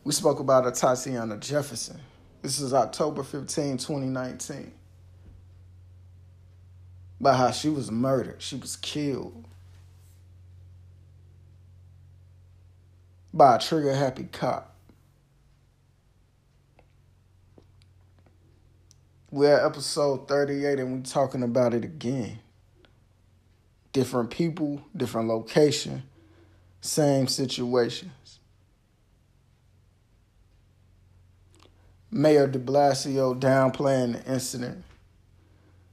we 0.05 0.13
spoke 0.13 0.41
about 0.41 0.65
Atatiana 0.65 1.39
Jefferson. 1.41 2.01
This 2.43 2.59
is 2.59 2.73
October 2.73 3.23
15, 3.23 3.77
2019. 3.77 4.73
About 7.21 7.37
how 7.37 7.51
she 7.51 7.69
was 7.69 7.91
murdered. 7.91 8.41
She 8.41 8.57
was 8.57 8.77
killed 8.77 9.47
by 13.35 13.57
a 13.57 13.59
trigger 13.59 13.95
happy 13.95 14.25
cop. 14.25 14.75
We're 19.31 19.59
at 19.59 19.65
episode 19.65 20.27
38 20.27 20.81
and 20.81 20.93
we're 20.93 21.03
talking 21.03 21.43
about 21.43 21.75
it 21.75 21.85
again. 21.85 22.39
Different 23.93 24.31
people, 24.31 24.83
different 24.97 25.29
location, 25.29 26.05
same 26.81 27.29
situation. 27.29 28.13
Mayor 32.11 32.47
de 32.47 32.59
Blasio 32.59 33.39
downplaying 33.39 34.13
the 34.13 34.33
incident. 34.33 34.85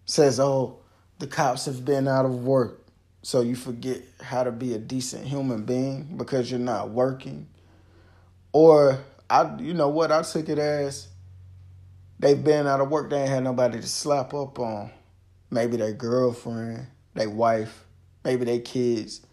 Says, 0.05 0.39
oh, 0.39 0.79
the 1.19 1.27
cops 1.27 1.65
have 1.65 1.85
been 1.85 2.07
out 2.07 2.25
of 2.25 2.45
work. 2.45 2.85
So 3.21 3.41
you 3.41 3.55
forget 3.55 4.01
how 4.21 4.43
to 4.43 4.51
be 4.51 4.73
a 4.73 4.77
decent 4.77 5.25
human 5.25 5.63
being 5.63 6.15
because 6.17 6.49
you're 6.49 6.59
not 6.59 6.89
working. 6.89 7.47
Or 8.53 8.99
I 9.29 9.57
you 9.59 9.73
know 9.73 9.89
what, 9.89 10.11
I 10.11 10.21
took 10.21 10.47
it 10.47 10.57
as 10.57 11.07
they've 12.19 12.41
been 12.41 12.67
out 12.67 12.79
of 12.79 12.89
work, 12.89 13.09
they 13.09 13.19
ain't 13.19 13.29
had 13.29 13.43
nobody 13.43 13.81
to 13.81 13.87
slap 13.87 14.33
up 14.33 14.57
on. 14.59 14.91
Maybe 15.51 15.77
their 15.77 15.93
girlfriend, 15.93 16.87
their 17.13 17.29
wife, 17.29 17.85
maybe 18.23 18.45
their 18.45 18.59
kids 18.59 19.26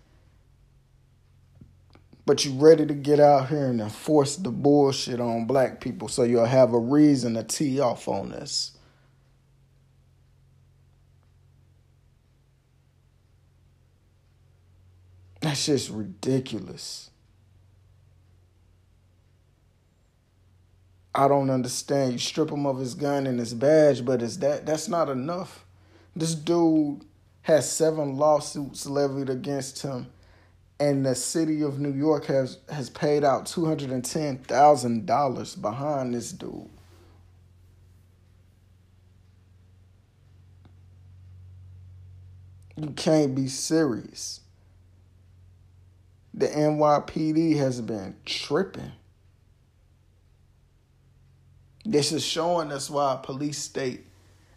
but 2.27 2.45
you're 2.45 2.55
ready 2.55 2.87
to 2.87 2.95
get 2.95 3.21
out 3.21 3.49
here 3.49 3.67
and 3.67 3.81
enforce 3.81 4.37
the 4.37 4.51
bullshit 4.51 5.21
on 5.21 5.47
black 5.47 5.81
people 5.81 6.09
so 6.09 6.23
you'll 6.23 6.45
have 6.45 6.73
a 6.73 6.79
reason 6.79 7.35
to 7.35 7.43
tee 7.43 7.81
off 7.81 8.09
on 8.09 8.31
this. 8.31 8.73
That's 15.41 15.67
just 15.67 15.91
ridiculous. 15.91 17.11
I 21.15 21.29
don't 21.29 21.51
understand. 21.51 22.13
You 22.13 22.19
strip 22.19 22.51
him 22.51 22.67
of 22.67 22.79
his 22.79 22.95
gun 22.95 23.27
and 23.27 23.39
his 23.39 23.55
badge, 23.55 24.05
but 24.05 24.23
is 24.23 24.39
that 24.39 24.67
that's 24.67 24.89
not 24.89 25.11
enough? 25.11 25.65
This 26.17 26.35
dude 26.35 27.05
has 27.43 27.71
seven 27.71 28.17
lawsuits 28.17 28.87
levied 28.87 29.29
against 29.29 29.83
him, 29.83 30.07
and 30.81 31.07
the 31.07 31.15
city 31.15 31.63
of 31.63 31.79
New 31.79 31.93
York 31.93 32.27
has 32.27 32.59
has 32.69 32.91
paid 32.91 33.25
out 33.25 33.47
two 33.47 33.65
hundred 33.65 33.91
and 33.91 34.05
ten 34.05 34.39
thousand 34.39 35.07
dollars 35.07 35.55
behind 35.55 36.15
this 36.15 36.33
dude. 36.33 36.69
You 42.77 42.91
can't 42.91 43.35
be 43.35 43.47
serious. 43.47 44.41
The 46.33 46.49
NYPD 46.49 47.57
has 47.59 47.81
been 47.81 48.17
tripping. 48.25 48.91
This 51.85 52.11
is 52.11 52.25
showing 52.25 52.73
us 52.73 52.91
why 52.91 53.21
police 53.23 53.59
state, 53.59 54.07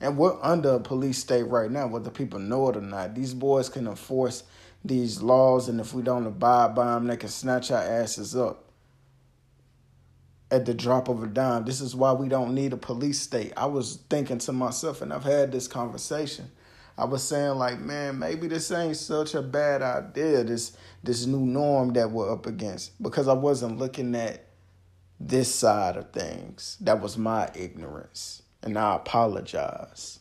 and 0.01 0.17
we're 0.17 0.41
under 0.41 0.71
a 0.75 0.79
police 0.79 1.19
state 1.19 1.43
right 1.43 1.69
now, 1.69 1.85
whether 1.85 2.09
people 2.09 2.39
know 2.39 2.69
it 2.69 2.77
or 2.77 2.81
not. 2.81 3.13
These 3.13 3.35
boys 3.35 3.69
can 3.69 3.85
enforce 3.85 4.43
these 4.83 5.21
laws, 5.21 5.69
and 5.69 5.79
if 5.79 5.93
we 5.93 6.01
don't 6.01 6.25
abide 6.25 6.75
by 6.75 6.93
them, 6.93 7.07
they 7.07 7.17
can 7.17 7.29
snatch 7.29 7.71
our 7.71 7.81
asses 7.81 8.35
up 8.35 8.67
at 10.49 10.65
the 10.65 10.73
drop 10.73 11.09
of 11.09 11.23
a 11.23 11.27
dime. 11.27 11.65
This 11.65 11.81
is 11.81 11.95
why 11.95 12.13
we 12.13 12.29
don't 12.29 12.55
need 12.55 12.73
a 12.73 12.77
police 12.77 13.19
state. 13.19 13.53
I 13.57 13.65
was 13.65 13.99
thinking 14.09 14.37
to 14.39 14.53
myself, 14.53 15.01
and 15.01 15.11
I've 15.11 15.23
had 15.23 15.51
this 15.51 15.67
conversation. 15.67 16.51
I 16.97 17.05
was 17.05 17.23
saying 17.23 17.55
like, 17.55 17.79
man, 17.79 18.17
maybe 18.17 18.47
this 18.47 18.71
ain't 18.71 18.97
such 18.97 19.35
a 19.35 19.41
bad 19.41 19.81
idea. 19.81 20.43
This 20.43 20.75
this 21.03 21.25
new 21.25 21.45
norm 21.45 21.93
that 21.93 22.09
we're 22.09 22.31
up 22.31 22.47
against 22.47 23.01
because 23.01 23.27
I 23.27 23.33
wasn't 23.33 23.77
looking 23.77 24.15
at 24.15 24.45
this 25.19 25.53
side 25.53 25.95
of 25.95 26.11
things. 26.11 26.77
That 26.81 27.01
was 27.01 27.17
my 27.17 27.49
ignorance, 27.53 28.41
and 28.63 28.77
I 28.77 28.95
apologize. 28.95 30.19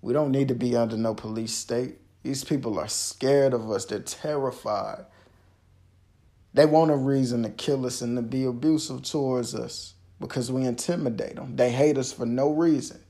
We 0.00 0.12
don't 0.12 0.30
need 0.30 0.48
to 0.48 0.54
be 0.54 0.76
under 0.76 0.96
no 0.96 1.14
police 1.14 1.54
state. 1.54 1.98
These 2.24 2.42
people 2.42 2.78
are 2.80 2.88
scared 2.88 3.52
of 3.52 3.70
us. 3.70 3.84
They're 3.84 4.00
terrified. 4.00 5.04
They 6.54 6.66
want 6.66 6.90
a 6.90 6.96
reason 6.96 7.42
to 7.42 7.50
kill 7.50 7.84
us 7.84 8.00
and 8.00 8.16
to 8.16 8.22
be 8.22 8.44
abusive 8.46 9.02
towards 9.02 9.54
us 9.54 9.94
because 10.18 10.50
we 10.50 10.64
intimidate 10.64 11.36
them. 11.36 11.54
They 11.54 11.70
hate 11.70 11.98
us 11.98 12.12
for 12.12 12.24
no 12.24 12.50
reason. 12.50 13.00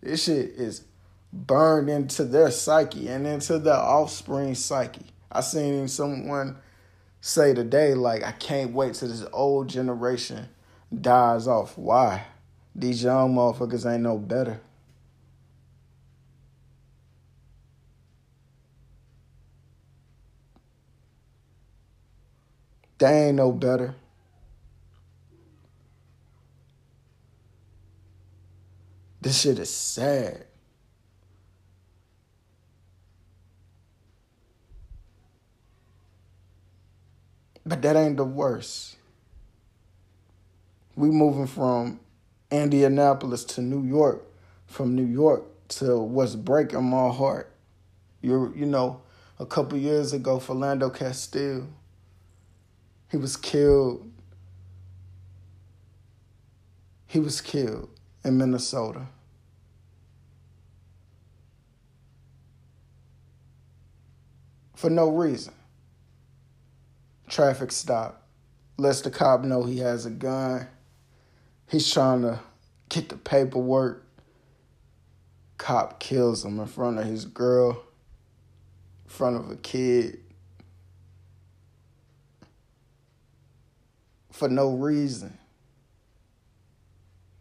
This 0.00 0.24
shit 0.24 0.50
is 0.50 0.84
burned 1.32 1.90
into 1.90 2.24
their 2.24 2.52
psyche 2.52 3.08
and 3.08 3.26
into 3.26 3.58
their 3.58 3.74
offspring 3.74 4.54
psyche. 4.54 5.06
I 5.32 5.40
seen 5.40 5.88
someone 5.88 6.58
say 7.20 7.52
today, 7.52 7.94
like, 7.94 8.22
I 8.22 8.30
can't 8.30 8.72
wait 8.72 8.94
till 8.94 9.08
this 9.08 9.26
old 9.32 9.68
generation 9.68 10.48
dies 11.00 11.48
off. 11.48 11.76
Why? 11.76 12.26
These 12.76 13.02
young 13.02 13.34
motherfuckers 13.34 13.90
ain't 13.92 14.04
no 14.04 14.18
better. 14.18 14.60
They 22.98 23.28
ain't 23.28 23.36
no 23.36 23.52
better. 23.52 23.94
This 29.20 29.40
shit 29.40 29.58
is 29.58 29.70
sad. 29.70 30.46
But 37.66 37.82
that 37.82 37.96
ain't 37.96 38.16
the 38.16 38.24
worst. 38.24 38.96
We 40.94 41.10
moving 41.10 41.48
from 41.48 41.98
Indianapolis 42.50 43.42
to 43.44 43.60
New 43.60 43.82
York, 43.82 44.24
from 44.66 44.94
New 44.94 45.04
York 45.04 45.42
to 45.68 45.98
what's 45.98 46.36
breaking 46.36 46.84
my 46.84 47.10
heart. 47.10 47.52
You 48.22 48.52
you 48.56 48.66
know, 48.66 49.00
a 49.40 49.44
couple 49.44 49.76
years 49.76 50.12
ago, 50.12 50.38
Philando 50.38 50.94
Castile, 50.94 51.66
he 53.16 53.22
was 53.22 53.38
killed. 53.38 54.12
He 57.06 57.18
was 57.18 57.40
killed 57.40 57.88
in 58.22 58.36
Minnesota. 58.36 59.06
for 64.74 64.90
no 64.90 65.08
reason. 65.08 65.54
Traffic 67.28 67.72
stop. 67.72 68.28
Lets 68.76 69.00
the 69.00 69.10
cop 69.10 69.42
know 69.42 69.62
he 69.62 69.78
has 69.78 70.04
a 70.04 70.10
gun. 70.10 70.68
He's 71.70 71.90
trying 71.90 72.20
to 72.20 72.40
get 72.90 73.08
the 73.08 73.16
paperwork. 73.16 74.06
Cop 75.56 75.98
kills 75.98 76.44
him 76.44 76.60
in 76.60 76.66
front 76.66 76.98
of 76.98 77.06
his 77.06 77.24
girl, 77.24 77.70
in 79.06 79.10
front 79.10 79.36
of 79.36 79.50
a 79.50 79.56
kid. 79.56 80.20
For 84.36 84.50
no 84.50 84.74
reason. 84.74 85.38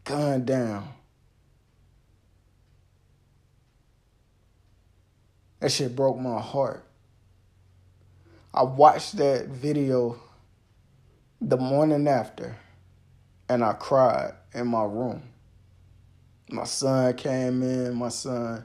Gun 0.05 0.45
down. 0.45 0.87
That 5.59 5.73
shit 5.73 5.93
broke 5.93 6.17
my 6.17 6.39
heart. 6.39 6.85
I 8.53 8.63
watched 8.63 9.17
that 9.17 9.47
video 9.47 10.17
the 11.41 11.57
morning 11.57 12.07
after 12.07 12.55
and 13.49 13.61
I 13.61 13.73
cried 13.73 14.31
in 14.53 14.67
my 14.67 14.85
room. 14.85 15.21
My 16.49 16.63
son 16.63 17.13
came 17.15 17.61
in, 17.61 17.93
my 17.93 18.07
son, 18.07 18.63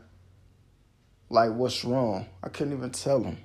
like, 1.30 1.50
what's 1.50 1.84
wrong? 1.84 2.26
I 2.44 2.48
couldn't 2.48 2.74
even 2.74 2.90
tell 2.90 3.24
him. 3.24 3.38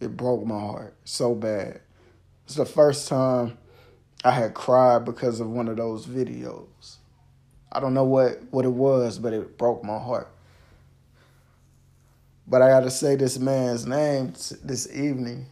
It 0.00 0.16
broke 0.16 0.44
my 0.44 0.58
heart 0.58 0.96
so 1.04 1.32
bad. 1.32 1.80
It's 2.44 2.56
the 2.56 2.66
first 2.66 3.06
time 3.06 3.56
I 4.24 4.30
had 4.30 4.54
cried 4.54 5.04
because 5.04 5.40
of 5.40 5.50
one 5.50 5.68
of 5.68 5.76
those 5.76 6.06
videos. 6.06 6.96
I 7.70 7.80
don't 7.80 7.94
know 7.94 8.04
what, 8.04 8.42
what 8.50 8.64
it 8.64 8.72
was, 8.72 9.18
but 9.18 9.32
it 9.32 9.58
broke 9.58 9.82
my 9.82 9.98
heart. 9.98 10.28
But 12.46 12.62
I 12.62 12.68
got 12.68 12.80
to 12.80 12.90
say 12.90 13.16
this 13.16 13.38
man's 13.38 13.86
name 13.86 14.34
this 14.62 14.88
evening 14.94 15.46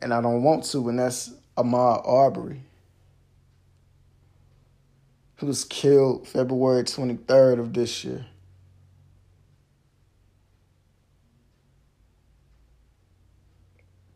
and 0.00 0.14
I 0.14 0.20
don't 0.20 0.42
want 0.42 0.64
to, 0.64 0.88
and 0.88 0.98
that's 0.98 1.30
Ahmaud 1.56 2.06
Arbery. 2.08 2.62
He 5.38 5.46
was 5.46 5.64
killed 5.64 6.28
February 6.28 6.84
23rd 6.84 7.58
of 7.58 7.72
this 7.72 8.04
year. 8.04 8.26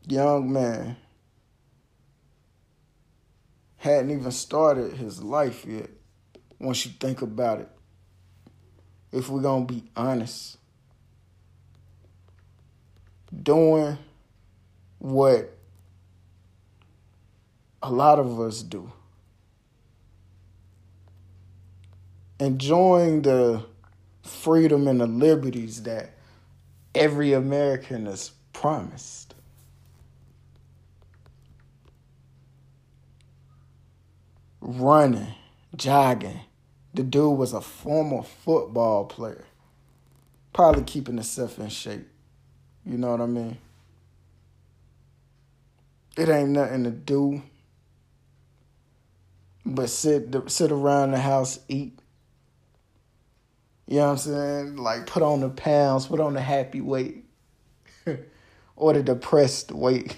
Young 0.07 0.52
man 0.52 0.96
hadn't 3.85 4.11
even 4.11 4.31
started 4.31 4.94
his 4.94 5.23
life 5.23 5.66
yet. 5.66 5.90
Once 6.59 6.87
you 6.87 6.92
think 6.99 7.20
about 7.20 7.61
it, 7.61 7.68
if 9.12 9.29
we're 9.29 9.42
gonna 9.42 9.66
be 9.66 9.85
honest, 9.94 10.57
doing 13.42 13.99
what 15.01 15.55
a 17.83 17.90
lot 17.90 18.18
of 18.18 18.40
us 18.40 18.62
do. 18.62 18.90
Enjoying 22.40 23.20
the 23.20 23.66
freedom 24.23 24.88
and 24.88 25.03
the 25.03 25.07
liberties 25.07 25.83
that 25.83 26.14
every 26.94 27.35
American 27.35 28.07
is 28.07 28.31
promised. 28.55 29.34
Running, 34.66 35.35
jogging. 35.77 36.40
The 36.94 37.03
dude 37.03 37.37
was 37.37 37.53
a 37.53 37.61
former 37.61 38.22
football 38.22 39.05
player. 39.05 39.44
Probably 40.53 40.85
keeping 40.85 41.16
himself 41.16 41.59
in 41.59 41.68
shape. 41.68 42.09
You 42.87 42.96
know 42.96 43.11
what 43.11 43.20
I 43.20 43.27
mean? 43.27 43.59
It 46.16 46.29
ain't 46.29 46.50
nothing 46.50 46.85
to 46.85 46.90
do 46.90 47.42
but 49.66 49.88
sit 49.88 50.33
sit 50.50 50.70
around 50.70 51.12
the 51.12 51.18
house, 51.18 51.59
eat. 51.68 51.98
You 53.87 53.96
know 53.96 54.07
what 54.07 54.12
I'm 54.12 54.18
saying? 54.18 54.77
Like 54.77 55.07
put 55.07 55.22
on 55.22 55.40
the 55.40 55.50
pounds, 55.50 56.07
put 56.07 56.20
on 56.20 56.35
the 56.35 56.40
happy 56.40 56.81
weight, 56.81 57.24
or 58.77 58.92
the 58.92 59.03
depressed 59.03 59.72
weight. 59.72 60.16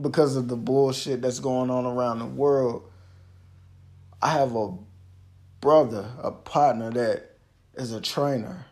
Because 0.00 0.36
of 0.36 0.48
the 0.48 0.56
bullshit 0.56 1.22
that's 1.22 1.40
going 1.40 1.70
on 1.70 1.86
around 1.86 2.18
the 2.18 2.26
world. 2.26 2.90
I 4.20 4.32
have 4.32 4.54
a 4.56 4.76
brother, 5.60 6.10
a 6.22 6.30
partner 6.30 6.90
that 6.90 7.36
is 7.74 7.92
a 7.92 8.00
trainer, 8.00 8.66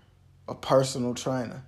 a 0.48 0.54
personal 0.54 1.14
trainer. 1.14 1.64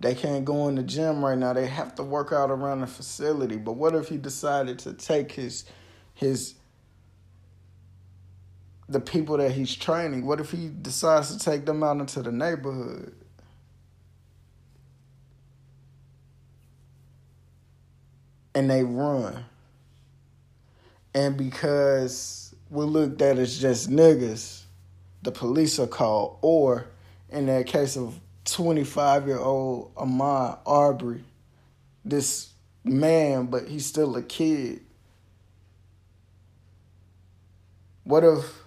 They 0.00 0.14
can't 0.14 0.44
go 0.44 0.68
in 0.68 0.74
the 0.74 0.82
gym 0.82 1.24
right 1.24 1.38
now. 1.38 1.52
They 1.52 1.66
have 1.66 1.94
to 1.94 2.02
work 2.02 2.32
out 2.32 2.50
around 2.50 2.80
the 2.80 2.86
facility. 2.88 3.56
But 3.56 3.74
what 3.74 3.94
if 3.94 4.08
he 4.08 4.16
decided 4.16 4.80
to 4.80 4.92
take 4.92 5.32
his 5.32 5.64
his 6.14 6.54
the 8.88 9.00
people 9.00 9.36
that 9.36 9.52
he's 9.52 9.74
training? 9.74 10.26
What 10.26 10.40
if 10.40 10.50
he 10.50 10.68
decides 10.68 11.34
to 11.34 11.42
take 11.42 11.66
them 11.66 11.82
out 11.82 11.98
into 11.98 12.20
the 12.22 12.32
neighborhood? 12.32 13.14
And 18.54 18.70
they 18.70 18.84
run. 18.84 19.44
And 21.14 21.36
because 21.36 22.54
we 22.70 22.84
looked 22.84 23.20
at 23.20 23.38
as 23.38 23.58
just 23.58 23.90
niggas, 23.90 24.62
the 25.22 25.30
police 25.30 25.78
are 25.78 25.86
called. 25.86 26.38
Or 26.42 26.86
in 27.30 27.46
that 27.46 27.66
case 27.66 27.96
of 27.96 28.18
25 28.44 29.26
year 29.26 29.38
old 29.38 29.94
Ahmaud 29.94 30.58
Arbery, 30.66 31.24
this 32.04 32.50
man, 32.84 33.46
but 33.46 33.68
he's 33.68 33.86
still 33.86 34.16
a 34.16 34.22
kid. 34.22 34.80
What 38.04 38.24
if 38.24 38.62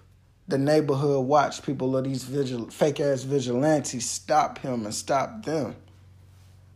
the 0.48 0.58
neighborhood 0.58 1.26
watch 1.26 1.64
people 1.64 1.98
of 1.98 2.04
these 2.06 2.24
vigil- 2.24 2.70
fake 2.70 3.00
ass 3.00 3.24
vigilantes 3.24 4.10
stop 4.10 4.60
him 4.60 4.86
and 4.86 4.94
stop 4.94 5.44
them 5.44 5.76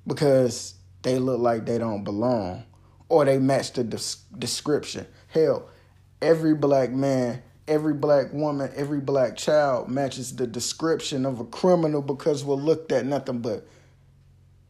because 0.06 0.74
they 1.04 1.20
look 1.20 1.40
like 1.40 1.66
they 1.66 1.78
don't 1.78 2.04
belong 2.04 2.64
or 3.10 3.26
they 3.26 3.40
match 3.40 3.74
the 3.74 3.84
des- 3.84 4.38
description? 4.38 5.06
Hell, 5.28 5.70
every 6.22 6.56
black 6.56 6.92
man 6.92 7.42
every 7.70 7.94
black 7.94 8.34
woman, 8.34 8.72
every 8.76 9.00
black 9.00 9.38
child 9.38 9.90
matches 9.90 10.36
the 10.36 10.48
description 10.48 11.26
of 11.26 11.40
a 11.40 11.46
criminal 11.46 12.02
because 12.02 12.44
we're 12.44 12.56
looked 12.56 12.92
at 12.92 13.06
nothing 13.06 13.40
but 13.40 13.66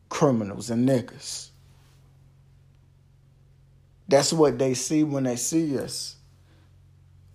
criminals 0.10 0.70
and 0.70 0.88
niggas. 0.88 1.50
That's 4.10 4.34
what 4.34 4.60
they 4.60 4.74
see 4.74 5.04
when 5.04 5.24
they 5.24 5.38
see 5.38 5.80
us. 5.80 6.18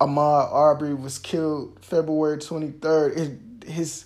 Ahmaud 0.00 0.52
Arbery 0.52 0.94
was 0.94 1.18
killed 1.18 1.78
February 1.82 2.36
23rd. 2.38 3.16
It, 3.16 3.68
his 3.68 4.04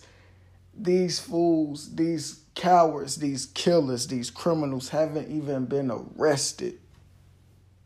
these 0.80 1.18
fools, 1.18 1.96
these 1.96 2.44
cowards, 2.54 3.16
these 3.16 3.46
killers, 3.46 4.06
these 4.06 4.30
criminals 4.30 4.90
haven't 4.90 5.28
even 5.28 5.64
been 5.64 5.90
arrested 5.90 6.78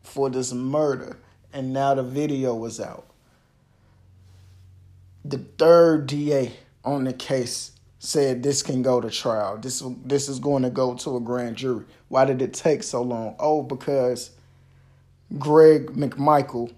for 0.03 0.29
this 0.29 0.53
murder. 0.53 1.17
And 1.51 1.73
now 1.73 1.93
the 1.95 2.03
video 2.03 2.55
was 2.55 2.79
out 2.79 3.05
the 5.25 5.37
third 5.37 6.07
DA 6.07 6.51
on 6.83 7.05
the 7.05 7.13
case 7.13 7.71
said 7.99 8.43
this 8.43 8.61
can 8.61 8.81
go 8.81 8.99
to 8.99 9.09
trial. 9.09 9.57
This 9.57 9.81
this 10.03 10.27
is 10.27 10.39
going 10.39 10.63
to 10.63 10.69
go 10.69 10.95
to 10.95 11.17
a 11.17 11.19
grand 11.19 11.55
jury. 11.55 11.85
Why 12.09 12.25
did 12.25 12.41
it 12.41 12.53
take 12.53 12.83
so 12.83 13.01
long? 13.01 13.35
Oh, 13.39 13.63
because 13.63 14.31
Greg 15.37 15.87
McMichael, 15.93 16.73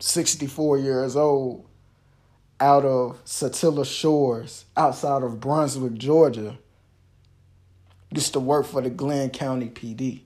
64 0.00 0.78
years 0.78 1.16
old, 1.16 1.66
out 2.58 2.84
of 2.84 3.22
Satilla 3.24 3.84
Shores, 3.84 4.64
outside 4.76 5.22
of 5.22 5.40
Brunswick, 5.40 5.94
Georgia, 5.94 6.58
used 8.10 8.32
to 8.32 8.40
work 8.40 8.66
for 8.66 8.80
the 8.80 8.90
Glynn 8.90 9.30
County 9.30 9.68
PD. 9.68 10.22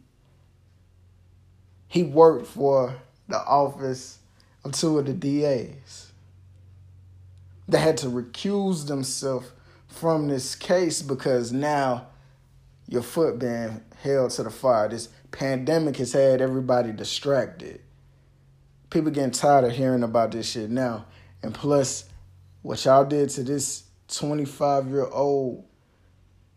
He 1.88 2.03
worked 2.03 2.46
for 2.46 2.96
the 3.29 3.38
office 3.38 4.18
of 4.64 4.72
two 4.72 4.99
of 4.99 5.07
the 5.07 5.12
DAs 5.12 6.07
they 7.68 7.79
had 7.79 7.96
to 7.99 8.07
recuse 8.07 8.87
themselves 8.87 9.51
from 9.88 10.29
this 10.29 10.55
case 10.55 11.03
because 11.03 11.53
now 11.53 12.07
your 12.88 13.03
foot 13.03 13.38
being 13.38 13.83
held 14.03 14.31
to 14.33 14.42
the 14.44 14.51
fire. 14.51 14.88
This 14.88 15.09
pandemic 15.33 15.96
has 15.96 16.12
had 16.12 16.40
everybody 16.40 16.92
distracted. 16.92 17.81
People 18.90 19.11
getting 19.11 19.33
tired 19.33 19.64
of 19.64 19.72
hearing 19.72 20.05
about 20.05 20.31
this 20.31 20.51
shit 20.51 20.70
now. 20.70 21.07
And 21.42 21.53
plus, 21.53 22.05
what 22.62 22.85
y'all 22.85 23.05
did 23.05 23.31
to 23.31 23.42
this 23.42 23.85
25 24.09 24.88
year 24.88 25.07
old 25.07 25.64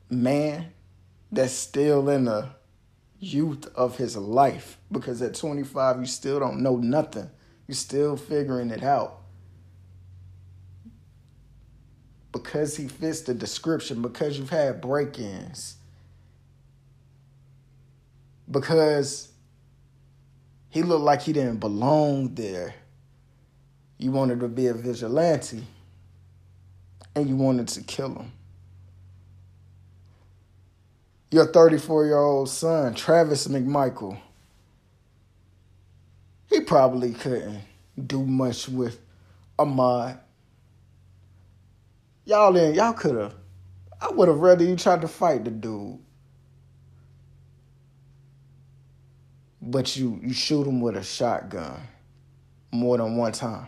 man 0.09 0.71
that's 1.31 1.53
still 1.53 2.07
in 2.09 2.25
the 2.25 2.49
youth 3.19 3.67
of 3.75 3.97
his 3.97 4.15
life 4.15 4.77
because 4.91 5.21
at 5.21 5.35
25 5.35 5.99
you 5.99 6.05
still 6.05 6.39
don't 6.39 6.61
know 6.61 6.77
nothing. 6.77 7.29
You're 7.67 7.75
still 7.75 8.17
figuring 8.17 8.71
it 8.71 8.83
out. 8.83 9.19
because 12.31 12.77
he 12.77 12.87
fits 12.87 13.21
the 13.21 13.33
description, 13.33 14.01
because 14.01 14.37
you've 14.37 14.49
had 14.49 14.81
break 14.81 15.17
ins, 15.19 15.77
because 18.49 19.29
he 20.69 20.83
looked 20.83 21.03
like 21.03 21.21
he 21.23 21.33
didn't 21.33 21.59
belong 21.59 22.35
there. 22.35 22.75
You 23.97 24.11
wanted 24.11 24.39
to 24.39 24.47
be 24.47 24.67
a 24.67 24.73
vigilante 24.73 25.65
and 27.15 27.27
you 27.27 27.35
wanted 27.35 27.67
to 27.69 27.81
kill 27.81 28.15
him. 28.15 28.31
Your 31.31 31.45
34 31.45 32.05
year 32.05 32.17
old 32.17 32.49
son, 32.49 32.93
Travis 32.95 33.47
McMichael, 33.47 34.19
he 36.49 36.61
probably 36.61 37.13
couldn't 37.13 37.61
do 38.07 38.23
much 38.25 38.67
with 38.67 38.99
Ahmaud 39.57 40.19
Y'all 42.29 42.55
in 42.57 42.75
y'all 42.75 42.93
could 42.93 43.15
have. 43.15 43.33
I 43.99 44.11
would 44.11 44.27
have 44.27 44.37
rather 44.37 44.63
you 44.63 44.75
tried 44.75 45.01
to 45.01 45.07
fight 45.07 45.45
the 45.45 45.49
dude. 45.49 45.97
But 49.59 49.97
you 49.97 50.19
you 50.21 50.31
shoot 50.31 50.67
him 50.67 50.79
with 50.79 50.95
a 50.95 51.03
shotgun 51.03 51.81
more 52.71 52.99
than 52.99 53.17
one 53.17 53.31
time. 53.31 53.65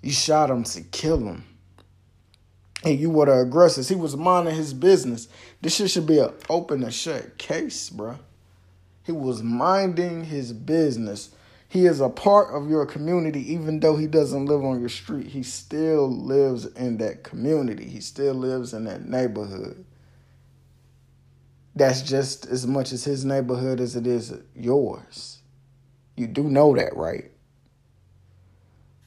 You 0.00 0.12
shot 0.12 0.48
him 0.48 0.64
to 0.64 0.80
kill 0.80 1.18
him. 1.18 1.44
And 2.84 2.98
you 2.98 3.10
were 3.10 3.26
the 3.26 3.40
aggressors. 3.40 3.88
He 3.88 3.94
was 3.94 4.16
minding 4.16 4.54
his 4.54 4.74
business. 4.74 5.28
This 5.62 5.76
shit 5.76 5.90
should 5.90 6.06
be 6.06 6.18
an 6.18 6.32
open 6.48 6.82
and 6.82 6.92
shut 6.92 7.38
case, 7.38 7.88
bro. 7.90 8.18
He 9.04 9.12
was 9.12 9.42
minding 9.42 10.24
his 10.24 10.52
business 10.52 11.30
he 11.74 11.86
is 11.86 12.00
a 12.00 12.08
part 12.08 12.54
of 12.54 12.70
your 12.70 12.86
community, 12.86 13.52
even 13.52 13.80
though 13.80 13.96
he 13.96 14.06
doesn't 14.06 14.46
live 14.46 14.64
on 14.64 14.78
your 14.78 14.88
street. 14.88 15.26
He 15.26 15.42
still 15.42 16.08
lives 16.08 16.66
in 16.66 16.98
that 16.98 17.24
community. 17.24 17.86
He 17.86 17.98
still 17.98 18.34
lives 18.34 18.72
in 18.72 18.84
that 18.84 19.08
neighborhood. 19.08 19.84
That's 21.74 22.00
just 22.02 22.46
as 22.46 22.64
much 22.64 22.92
as 22.92 23.02
his 23.02 23.24
neighborhood 23.24 23.80
as 23.80 23.96
it 23.96 24.06
is 24.06 24.32
yours. 24.54 25.40
You 26.16 26.28
do 26.28 26.44
know 26.44 26.76
that, 26.76 26.94
right? 26.94 27.32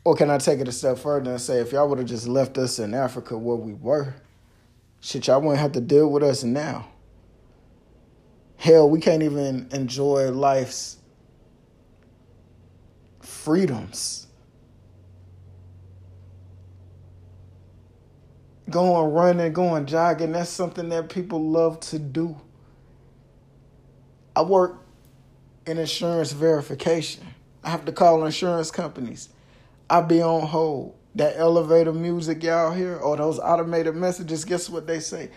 Or 0.07 0.15
can 0.15 0.29
I 0.29 0.37
take 0.37 0.61
it 0.61 0.69
a 0.69 0.71
step 0.71 0.99
further 0.99 1.31
and 1.31 1.41
say, 1.41 1.59
if 1.59 1.73
y'all 1.73 1.89
would 1.89 1.97
have 1.97 2.07
just 2.07 2.29
left 2.29 2.57
us 2.57 2.79
in 2.79 2.93
Africa 2.93 3.37
where 3.37 3.57
we 3.57 3.73
were, 3.73 4.15
shit, 5.01 5.27
y'all 5.27 5.41
wouldn't 5.41 5.59
have 5.59 5.73
to 5.73 5.81
deal 5.81 6.09
with 6.09 6.23
us 6.23 6.45
now. 6.45 6.87
Hell, 8.55 8.89
we 8.89 9.01
can't 9.01 9.21
even 9.21 9.67
enjoy 9.73 10.31
life's 10.31 10.95
freedoms. 13.19 14.27
Going 18.69 19.11
running, 19.11 19.51
going 19.51 19.87
jogging, 19.87 20.31
that's 20.31 20.49
something 20.49 20.87
that 20.87 21.09
people 21.09 21.49
love 21.49 21.81
to 21.81 21.99
do. 21.99 22.39
I 24.37 24.43
work 24.43 24.77
in 25.65 25.77
insurance 25.77 26.31
verification. 26.31 27.25
I 27.61 27.71
have 27.71 27.83
to 27.83 27.91
call 27.91 28.25
insurance 28.25 28.71
companies. 28.71 29.27
I 29.89 30.01
be 30.01 30.21
on 30.21 30.47
hold. 30.47 30.95
That 31.15 31.35
elevator 31.37 31.93
music 31.93 32.43
y'all 32.43 32.71
hear 32.71 32.95
or 32.97 33.17
those 33.17 33.39
automated 33.39 33.95
messages, 33.95 34.45
guess 34.45 34.69
what 34.69 34.85
they 34.85 34.99
say? 34.99 35.31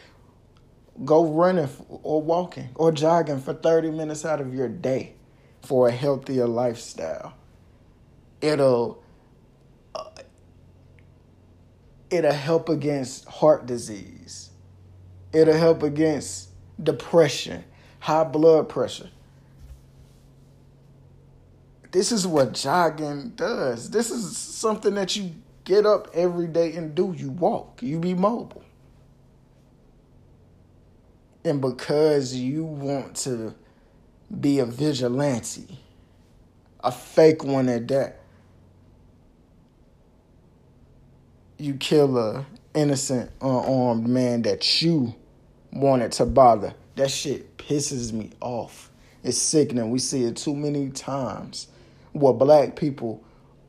Go 1.05 1.25
running 1.25 1.69
or 2.03 2.21
walking 2.21 2.69
or 2.75 2.93
jogging 2.93 3.41
for 3.41 3.55
30 3.55 3.91
minutes 3.91 4.27
out 4.27 4.41
of 4.43 4.53
your 4.55 4.69
day 4.69 5.15
for 5.63 5.89
a 5.89 5.93
healthier 5.93 6.47
lifestyle 6.47 7.35
it'll 8.41 9.03
uh, 9.95 10.05
it'll 12.11 12.33
help 12.33 12.69
against 12.69 13.27
heart 13.27 13.67
disease. 13.67 14.51
It'll 15.33 15.55
help 15.55 15.83
against 15.83 16.51
depression, 16.83 17.65
high 18.01 18.25
blood 18.25 18.69
pressure. 18.69 19.11
This 21.91 22.13
is 22.13 22.27
what 22.27 22.53
jogging 22.53 23.31
does. 23.31 23.91
This 23.91 24.11
is 24.11 24.37
something 24.37 24.95
that 24.95 25.17
you 25.17 25.35
get 25.65 25.87
up 25.87 26.09
every 26.15 26.47
day 26.47 26.75
and 26.77 26.95
do. 26.95 27.15
You 27.17 27.31
walk, 27.31 27.83
you 27.83 27.99
be 27.99 28.15
mobile. 28.15 28.65
And 31.45 31.61
because 31.61 32.35
you 32.35 32.65
want 32.65 33.17
to 33.17 33.55
be 34.41 34.59
a 34.59 34.67
vigilante, 34.67 35.81
a 36.85 36.93
fake 36.93 37.43
one 37.43 37.69
at 37.69 37.89
that, 37.89 38.21
you 41.59 41.75
kill 41.75 42.17
a 42.19 42.47
innocent, 42.75 43.31
uh, 43.43 43.47
unarmed 43.47 44.07
man 44.07 44.43
that 44.43 44.81
you 44.81 45.15
wanted 45.73 46.13
to 46.13 46.27
bother. 46.27 46.75
That 46.97 47.11
shit 47.11 47.57
pisses 47.57 48.13
me 48.13 48.31
off. 48.41 48.91
It's 49.23 49.39
sickening. 49.39 49.91
We 49.91 49.99
see 49.99 50.25
it 50.25 50.37
too 50.37 50.55
many 50.55 50.91
times 50.91 51.69
where 52.13 52.33
black 52.33 52.77
people 52.77 53.23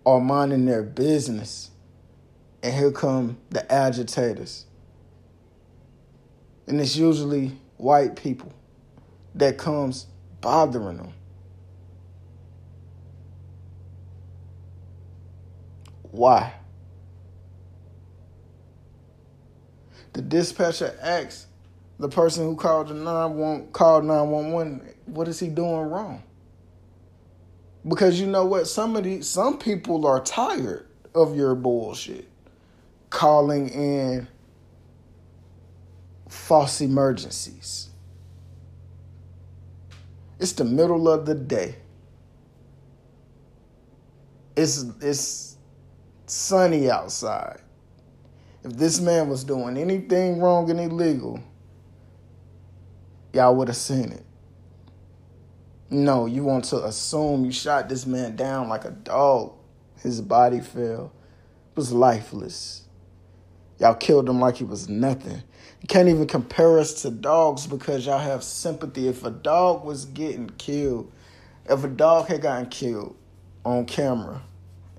are 0.05 0.19
minding 0.19 0.65
their 0.65 0.83
business. 0.83 1.71
And 2.63 2.73
here 2.73 2.91
come 2.91 3.37
the 3.49 3.71
agitators. 3.71 4.65
And 6.67 6.79
it's 6.79 6.95
usually 6.95 7.57
white 7.77 8.15
people 8.15 8.53
that 9.35 9.57
comes 9.57 10.05
bothering 10.41 10.97
them. 10.97 11.13
Why? 16.11 16.53
The 20.13 20.21
dispatcher 20.21 20.97
asks 21.01 21.47
the 21.97 22.09
person 22.09 22.45
who 22.45 22.55
called 22.55 22.89
the 22.89 22.93
911 22.93 23.71
called 23.71 24.03
911, 24.05 24.93
what 25.05 25.27
is 25.27 25.39
he 25.39 25.47
doing 25.47 25.89
wrong? 25.89 26.23
Because 27.87 28.19
you 28.19 28.27
know 28.27 28.45
what? 28.45 28.67
Some 28.67 28.95
of 28.95 29.03
these 29.03 29.27
some 29.27 29.57
people 29.57 30.05
are 30.05 30.21
tired 30.21 30.87
of 31.15 31.35
your 31.35 31.55
bullshit. 31.55 32.29
Calling 33.09 33.69
in 33.69 34.27
false 36.29 36.79
emergencies. 36.81 37.89
It's 40.39 40.53
the 40.53 40.63
middle 40.63 41.09
of 41.09 41.25
the 41.25 41.35
day. 41.35 41.75
It's 44.55 44.85
it's 45.01 45.57
sunny 46.27 46.89
outside. 46.89 47.61
If 48.63 48.73
this 48.73 49.01
man 49.01 49.27
was 49.27 49.43
doing 49.43 49.75
anything 49.77 50.39
wrong 50.39 50.69
and 50.69 50.79
illegal, 50.79 51.41
y'all 53.33 53.55
would 53.55 53.67
have 53.67 53.77
seen 53.77 54.11
it. 54.11 54.25
No, 55.93 56.25
you 56.25 56.45
want 56.45 56.63
to 56.65 56.85
assume 56.85 57.43
you 57.43 57.51
shot 57.51 57.89
this 57.89 58.05
man 58.05 58.37
down 58.37 58.69
like 58.69 58.85
a 58.85 58.91
dog. 58.91 59.51
His 59.97 60.21
body 60.21 60.61
fell. 60.61 61.11
Was 61.75 61.91
lifeless. 61.91 62.87
Y'all 63.77 63.95
killed 63.95 64.29
him 64.29 64.39
like 64.39 64.55
he 64.55 64.63
was 64.63 64.87
nothing. 64.87 65.43
You 65.81 65.87
can't 65.89 66.07
even 66.07 66.27
compare 66.27 66.79
us 66.79 67.01
to 67.01 67.11
dogs 67.11 67.67
because 67.67 68.05
y'all 68.05 68.19
have 68.19 68.41
sympathy. 68.41 69.09
If 69.09 69.25
a 69.25 69.31
dog 69.31 69.83
was 69.83 70.05
getting 70.05 70.49
killed, 70.51 71.11
if 71.69 71.83
a 71.83 71.89
dog 71.89 72.27
had 72.27 72.41
gotten 72.41 72.67
killed 72.67 73.17
on 73.65 73.85
camera 73.85 74.43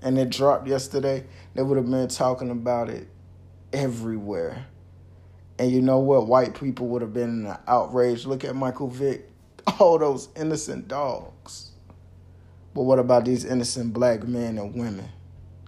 and 0.03 0.19
it 0.19 0.29
dropped 0.29 0.67
yesterday, 0.67 1.25
they 1.55 1.63
would 1.63 1.77
have 1.77 1.89
been 1.89 2.07
talking 2.07 2.51
about 2.51 2.89
it 2.89 3.07
everywhere. 3.71 4.67
And 5.57 5.71
you 5.71 5.81
know 5.81 5.99
what? 5.99 6.27
White 6.27 6.59
people 6.59 6.87
would 6.89 7.01
have 7.01 7.13
been 7.13 7.41
in 7.41 7.45
an 7.47 7.57
outrage. 7.67 8.27
Look 8.27 8.43
at 8.43 8.55
Michael 8.55 8.89
Vick, 8.89 9.29
all 9.79 9.97
those 9.97 10.29
innocent 10.35 10.87
dogs. 10.87 11.71
But 12.73 12.83
what 12.83 12.99
about 12.99 13.25
these 13.25 13.45
innocent 13.45 13.93
black 13.93 14.23
men 14.27 14.57
and 14.57 14.75
women 14.75 15.09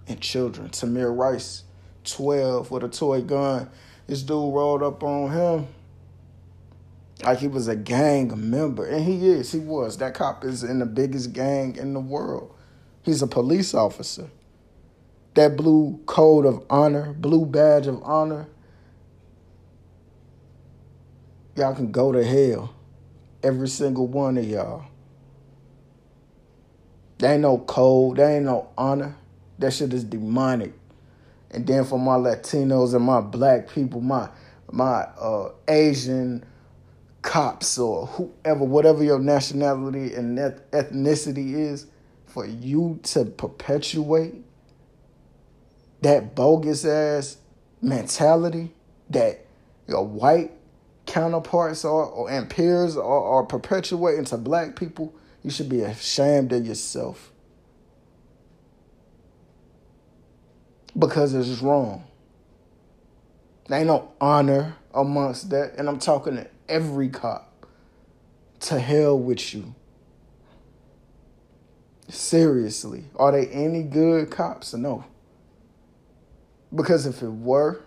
and 0.08 0.20
children? 0.20 0.70
Tamir 0.70 1.16
Rice, 1.16 1.62
12, 2.04 2.70
with 2.70 2.84
a 2.84 2.88
toy 2.88 3.22
gun. 3.22 3.70
This 4.06 4.22
dude 4.22 4.30
rolled 4.30 4.82
up 4.82 5.02
on 5.02 5.30
him 5.30 5.68
like 7.22 7.38
he 7.38 7.48
was 7.48 7.68
a 7.68 7.76
gang 7.76 8.50
member. 8.50 8.86
And 8.86 9.04
he 9.04 9.28
is, 9.28 9.52
he 9.52 9.58
was. 9.58 9.98
That 9.98 10.14
cop 10.14 10.44
is 10.44 10.62
in 10.62 10.80
the 10.80 10.86
biggest 10.86 11.32
gang 11.32 11.76
in 11.76 11.94
the 11.94 12.00
world. 12.00 12.54
He's 13.02 13.22
a 13.22 13.26
police 13.26 13.72
officer 13.72 14.28
that 15.36 15.54
blue 15.56 16.00
code 16.06 16.44
of 16.44 16.64
honor, 16.68 17.12
blue 17.12 17.46
badge 17.46 17.86
of 17.86 18.02
honor, 18.02 18.48
y'all 21.54 21.74
can 21.74 21.92
go 21.92 22.10
to 22.10 22.24
hell. 22.24 22.74
Every 23.42 23.68
single 23.68 24.06
one 24.06 24.38
of 24.38 24.44
y'all. 24.44 24.86
There 27.18 27.32
ain't 27.32 27.42
no 27.42 27.58
code, 27.58 28.18
there 28.18 28.36
ain't 28.36 28.44
no 28.44 28.68
honor. 28.76 29.16
That 29.58 29.72
shit 29.72 29.92
is 29.92 30.04
demonic. 30.04 30.72
And 31.50 31.66
then 31.66 31.84
for 31.84 31.98
my 31.98 32.16
Latinos 32.16 32.94
and 32.94 33.04
my 33.04 33.20
black 33.20 33.70
people, 33.70 34.00
my 34.00 34.28
my 34.70 35.02
uh, 35.18 35.50
Asian 35.68 36.44
cops 37.22 37.78
or 37.78 38.06
whoever, 38.06 38.64
whatever 38.64 39.02
your 39.02 39.18
nationality 39.18 40.14
and 40.14 40.38
ethnicity 40.38 41.54
is, 41.54 41.86
for 42.26 42.44
you 42.46 43.00
to 43.02 43.24
perpetuate 43.24 44.34
that 46.02 46.34
bogus 46.34 46.84
ass 46.84 47.38
mentality 47.80 48.72
that 49.10 49.44
your 49.86 50.04
white 50.04 50.52
counterparts 51.06 51.84
are, 51.84 52.04
or 52.04 52.30
and 52.30 52.50
peers 52.50 52.96
are, 52.96 53.02
are 53.02 53.44
perpetuating 53.44 54.24
to 54.26 54.36
black 54.36 54.76
people, 54.76 55.14
you 55.42 55.50
should 55.50 55.68
be 55.68 55.80
ashamed 55.80 56.52
of 56.52 56.66
yourself. 56.66 57.32
Because 60.98 61.34
it's 61.34 61.60
wrong. 61.62 62.04
There 63.68 63.78
ain't 63.78 63.88
no 63.88 64.12
honor 64.20 64.76
amongst 64.94 65.50
that. 65.50 65.74
And 65.76 65.88
I'm 65.88 65.98
talking 65.98 66.36
to 66.36 66.46
every 66.68 67.08
cop. 67.08 67.52
To 68.60 68.80
hell 68.80 69.18
with 69.18 69.54
you. 69.54 69.74
Seriously. 72.08 73.04
Are 73.16 73.32
they 73.32 73.46
any 73.48 73.82
good 73.82 74.30
cops? 74.30 74.72
No. 74.74 75.04
Because 76.74 77.06
if 77.06 77.22
it 77.22 77.28
were, 77.28 77.82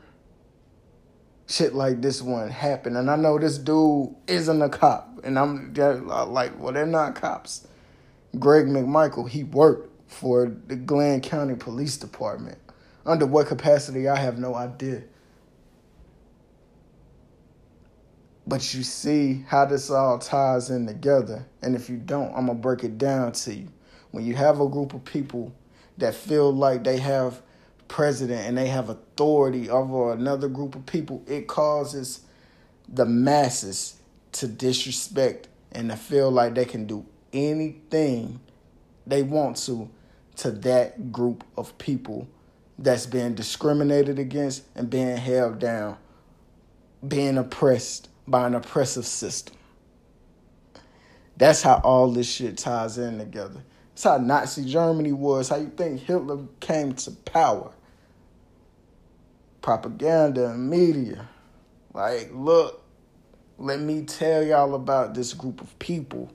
shit 1.50 1.74
like 1.74 2.02
this 2.02 2.22
one 2.22 2.50
happen. 2.50 2.96
And 2.96 3.10
I 3.10 3.16
know 3.16 3.40
this 3.40 3.58
dude 3.58 4.16
isn't 4.28 4.62
a 4.62 4.70
cop. 4.70 5.20
And 5.24 5.38
I'm 5.38 5.74
like, 5.74 6.58
well, 6.60 6.72
they're 6.72 6.86
not 6.86 7.16
cops. 7.16 7.68
Greg 8.38 8.68
McMichael, 8.68 9.28
he 9.28 9.44
worked 9.44 10.12
for 10.12 10.56
the 10.68 10.76
Glynn 10.76 11.22
County 11.22 11.56
Police 11.56 11.98
Department. 11.98 12.58
Under 13.06 13.26
what 13.26 13.48
capacity, 13.48 14.08
I 14.08 14.18
have 14.18 14.38
no 14.38 14.54
idea. 14.54 15.04
But 18.46 18.74
you 18.74 18.84
see 18.84 19.44
how 19.48 19.66
this 19.66 19.90
all 19.90 20.20
ties 20.20 20.70
in 20.70 20.86
together. 20.86 21.46
And 21.62 21.76
if 21.76 21.90
you 21.90 21.98
don't, 21.98 22.30
I'm 22.30 22.46
going 22.46 22.58
to 22.58 22.62
break 22.62 22.84
it 22.84 22.98
down 22.98 23.32
to 23.32 23.54
you. 23.54 23.68
When 24.12 24.26
you 24.26 24.36
have 24.36 24.60
a 24.60 24.68
group 24.68 24.94
of 24.94 25.04
people 25.04 25.54
that 25.98 26.16
feel 26.16 26.52
like 26.54 26.84
they 26.84 26.98
have 26.98 27.42
president 27.90 28.48
and 28.48 28.58
they 28.58 28.68
have 28.68 28.88
authority 28.88 29.70
over 29.70 30.14
another 30.14 30.48
group 30.48 30.76
of 30.76 30.86
people, 30.86 31.22
it 31.28 31.48
causes 31.48 32.22
the 32.88 33.06
masses 33.06 33.96
to 34.32 34.48
disrespect 34.48 35.50
and 35.74 35.90
to 35.90 35.98
feel 35.98 36.32
like 36.32 36.56
they 36.56 36.66
can 36.66 36.86
do 36.86 37.06
anything 37.34 38.40
they 39.06 39.24
want 39.24 39.58
to 39.58 39.90
to 40.38 40.52
that 40.52 41.12
group 41.12 41.44
of 41.58 41.78
people 41.78 42.28
that's 42.78 43.06
being 43.06 43.36
discriminated 43.36 44.18
against 44.20 44.64
and 44.76 44.90
being 44.90 45.18
held 45.18 45.60
down, 45.60 45.98
being 47.06 47.38
oppressed 47.38 48.08
by 48.26 48.48
an 48.48 48.56
oppressive 48.56 49.06
system. 49.06 49.56
That's 51.36 51.62
how 51.62 51.82
all 51.84 52.12
this 52.12 52.30
shit 52.30 52.58
ties 52.58 52.98
in 52.98 53.18
together. 53.18 53.62
That's 53.92 54.04
how 54.04 54.18
Nazi 54.18 54.64
Germany 54.64 55.12
was, 55.12 55.50
how 55.50 55.58
you 55.58 55.72
think 55.76 56.02
Hitler 56.02 56.40
came 56.62 56.94
to 56.94 57.12
power 57.12 57.72
propaganda 59.70 60.50
and 60.50 60.68
media. 60.68 61.30
Like, 61.94 62.32
look, 62.34 62.82
let 63.60 63.80
me 63.80 64.02
tell 64.02 64.42
y'all 64.42 64.74
about 64.74 65.14
this 65.14 65.36
group 65.36 65.62
of 65.62 65.78
people 65.78 66.32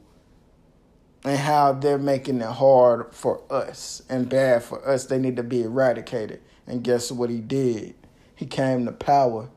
and 1.25 1.37
how 1.37 1.73
they're 1.73 1.99
making 1.99 2.41
it 2.41 2.47
hard 2.47 3.13
for 3.13 3.43
us 3.51 4.03
and 4.09 4.29
bad 4.29 4.63
for 4.63 4.89
us. 4.89 5.07
They 5.07 5.19
need 5.19 5.35
to 5.35 5.43
be 5.43 5.65
eradicated. 5.65 6.43
And 6.69 6.85
guess 6.85 7.11
what 7.11 7.29
he 7.29 7.41
did? 7.41 7.97
He 8.37 8.47
came 8.47 8.87
to 8.87 8.93
power 8.93 9.51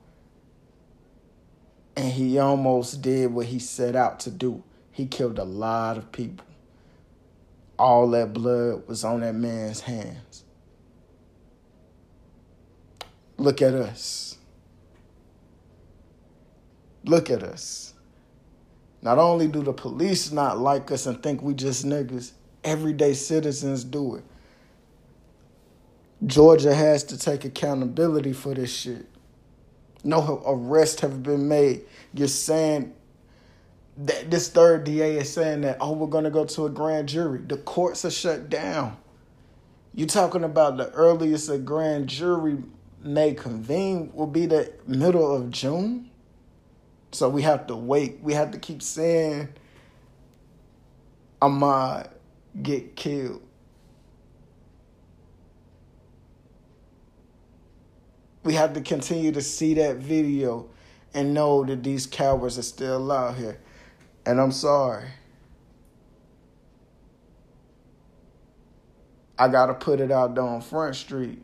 and 1.95 2.11
he 2.11 2.39
almost 2.39 3.03
did 3.03 3.31
what 3.31 3.45
he 3.45 3.59
set 3.59 3.95
out 3.95 4.19
to 4.21 4.31
do. 4.31 4.63
He 4.91 5.05
killed 5.05 5.37
a 5.37 5.43
lot 5.43 5.99
of 5.99 6.11
people. 6.11 6.47
All 7.77 8.09
that 8.09 8.33
blood 8.33 8.87
was 8.87 9.03
on 9.03 9.19
that 9.19 9.35
man's 9.35 9.81
hands. 9.81 10.45
Look 13.37 13.61
at 13.61 13.73
us. 13.73 14.37
Look 17.05 17.29
at 17.29 17.43
us. 17.43 17.93
Not 19.01 19.19
only 19.19 19.47
do 19.47 19.63
the 19.63 19.73
police 19.73 20.31
not 20.31 20.57
like 20.59 20.91
us 20.91 21.05
and 21.05 21.21
think 21.21 21.41
we 21.41 21.53
just 21.53 21.85
niggas, 21.85 22.31
everyday 22.63 23.13
citizens 23.13 23.83
do 23.83 24.15
it. 24.15 24.23
Georgia 26.25 26.73
has 26.73 27.03
to 27.05 27.17
take 27.17 27.45
accountability 27.45 28.33
for 28.33 28.53
this 28.53 28.73
shit. 28.73 29.05
No 30.03 30.43
arrests 30.45 31.01
have 31.01 31.23
been 31.23 31.47
made. 31.47 31.83
You're 32.13 32.27
saying 32.27 32.93
that 33.97 34.31
this 34.31 34.49
third 34.49 34.83
DA 34.83 35.17
is 35.17 35.31
saying 35.31 35.61
that, 35.61 35.77
oh, 35.79 35.93
we're 35.93 36.07
going 36.07 36.23
to 36.23 36.29
go 36.31 36.45
to 36.45 36.65
a 36.65 36.69
grand 36.69 37.09
jury. 37.09 37.39
The 37.39 37.57
courts 37.57 38.05
are 38.05 38.11
shut 38.11 38.49
down. 38.49 38.97
You're 39.93 40.07
talking 40.07 40.43
about 40.43 40.77
the 40.77 40.91
earliest 40.91 41.49
a 41.49 41.57
grand 41.57 42.07
jury 42.07 42.57
may 43.03 43.33
convene 43.33 44.11
will 44.13 44.27
be 44.27 44.45
the 44.45 44.73
middle 44.85 45.35
of 45.35 45.51
June. 45.51 46.09
So 47.11 47.29
we 47.29 47.41
have 47.43 47.67
to 47.67 47.75
wait. 47.75 48.19
We 48.21 48.33
have 48.33 48.51
to 48.51 48.59
keep 48.59 48.81
saying 48.81 49.49
Ahmaud 51.41 52.09
get 52.61 52.95
killed. 52.95 53.41
We 58.43 58.53
have 58.53 58.73
to 58.73 58.81
continue 58.81 59.31
to 59.33 59.41
see 59.41 59.73
that 59.75 59.97
video 59.97 60.69
and 61.13 61.33
know 61.33 61.65
that 61.65 61.83
these 61.83 62.05
cowards 62.05 62.57
are 62.57 62.63
still 62.63 63.11
out 63.11 63.35
here. 63.35 63.59
And 64.25 64.39
I'm 64.39 64.51
sorry. 64.51 65.07
I 69.39 69.47
gotta 69.49 69.73
put 69.73 69.99
it 69.99 70.11
out 70.11 70.35
there 70.35 70.43
on 70.43 70.61
Front 70.61 70.95
Street. 70.95 71.43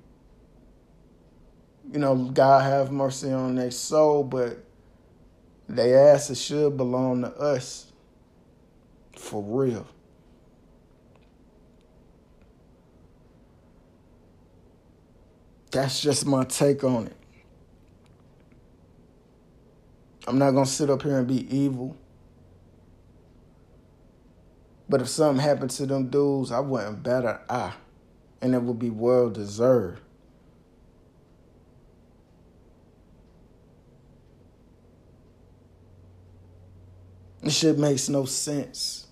You 1.94 2.00
know, 2.00 2.16
God 2.16 2.64
have 2.64 2.92
mercy 2.92 3.32
on 3.32 3.54
their 3.54 3.70
soul, 3.70 4.24
but 4.24 4.58
they 5.70 5.94
asses 5.94 6.42
should 6.42 6.76
belong 6.76 7.22
to 7.22 7.32
us. 7.36 7.92
For 9.16 9.44
real. 9.44 9.86
That's 15.70 16.02
just 16.02 16.26
my 16.26 16.46
take 16.46 16.84
on 16.84 17.08
it. 17.08 17.18
I'm 20.26 20.40
not 20.40 20.52
gonna 20.52 20.66
sit 20.66 20.90
up 20.90 21.04
here 21.04 21.20
and 21.20 21.28
be 21.28 21.56
evil. 21.56 21.96
But 24.90 25.02
if 25.02 25.10
something 25.10 25.44
happened 25.44 25.72
to 25.72 25.86
them 25.86 26.10
dudes, 26.10 26.52
I 26.52 26.60
wouldn't 26.60 27.04
bat 27.04 27.24
an 27.26 27.38
eye. 27.48 27.74
And 28.42 28.56
it 28.56 28.64
would 28.64 28.80
be 28.80 28.90
well 28.90 29.30
deserved. 29.30 30.03
This 37.44 37.58
shit 37.58 37.78
makes 37.78 38.08
no 38.08 38.24
sense. 38.24 39.08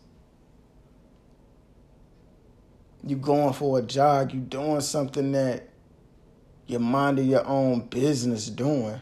You 3.04 3.18
going 3.18 3.54
for 3.54 3.80
a 3.80 3.82
jog, 3.82 4.34
you 4.34 4.40
doing 4.40 4.80
something 4.80 5.34
that 5.34 5.68
you're 6.66 6.80
minding 6.80 7.28
your 7.28 7.46
own 7.46 7.88
business 7.88 8.48
doing. 8.48 9.02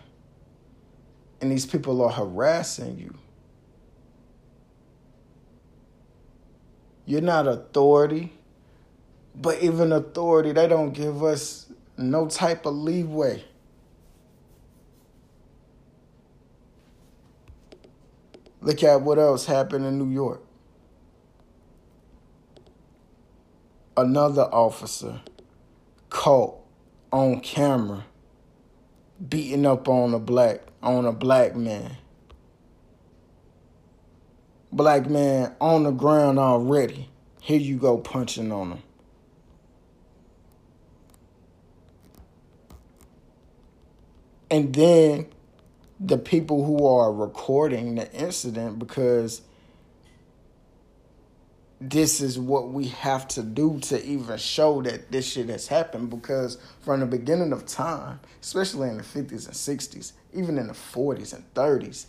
And 1.42 1.52
these 1.52 1.68
people 1.68 2.02
are 2.02 2.10
harassing 2.10 2.98
you. 2.98 3.14
You're 7.06 7.22
not 7.22 7.48
authority, 7.48 8.34
but 9.36 9.62
even 9.62 9.92
authority, 9.92 10.54
they 10.54 10.68
don't 10.68 10.92
give 10.92 11.24
us 11.24 11.72
no 11.98 12.28
type 12.28 12.66
of 12.66 12.74
leeway. 12.74 13.44
Look 18.62 18.84
at 18.84 19.02
what 19.02 19.18
else 19.18 19.46
happened 19.46 19.86
in 19.86 19.98
New 19.98 20.14
York. 20.14 20.44
Another 23.96 24.44
officer 24.44 25.22
caught 26.10 26.58
on 27.12 27.40
camera 27.42 28.06
beating 29.28 29.66
up 29.66 29.88
on 29.88 30.14
a 30.14 30.20
black 30.20 30.62
on 30.82 31.06
a 31.06 31.12
black 31.12 31.56
man. 31.56 31.98
Black 34.72 35.10
man 35.10 35.56
on 35.60 35.84
the 35.84 35.92
ground 35.92 36.40
already. 36.40 37.10
Here 37.42 37.60
you 37.60 37.78
go 37.78 37.98
punching 37.98 38.52
on 38.52 38.72
him. 38.74 38.84
And 44.52 44.74
then 44.74 45.28
the 46.00 46.18
people 46.18 46.64
who 46.64 46.86
are 46.86 47.12
recording 47.12 47.96
the 47.96 48.12
incident 48.14 48.80
because 48.80 49.42
this 51.82 52.20
is 52.22 52.38
what 52.38 52.70
we 52.70 52.88
have 52.88 53.28
to 53.28 53.42
do 53.42 53.80
to 53.80 54.06
even 54.06 54.38
show 54.38 54.82
that 54.82 55.12
this 55.12 55.32
shit 55.32 55.50
has 55.50 55.68
happened 55.68 56.10
because 56.10 56.58
from 56.82 57.00
the 57.00 57.06
beginning 57.06 57.54
of 57.54 57.66
time, 57.66 58.20
especially 58.42 58.90
in 58.90 58.98
the 58.98 59.04
50s 59.04 59.48
and 59.48 59.56
60s, 59.56 60.12
even 60.34 60.58
in 60.58 60.68
the 60.68 60.74
40s 60.74 61.34
and 61.34 61.54
30s, 61.54 62.06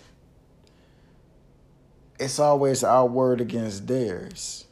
it's 2.19 2.39
always 2.39 2.85
our 2.85 3.07
word 3.07 3.41
against 3.41 3.87
theirs. 3.87 4.67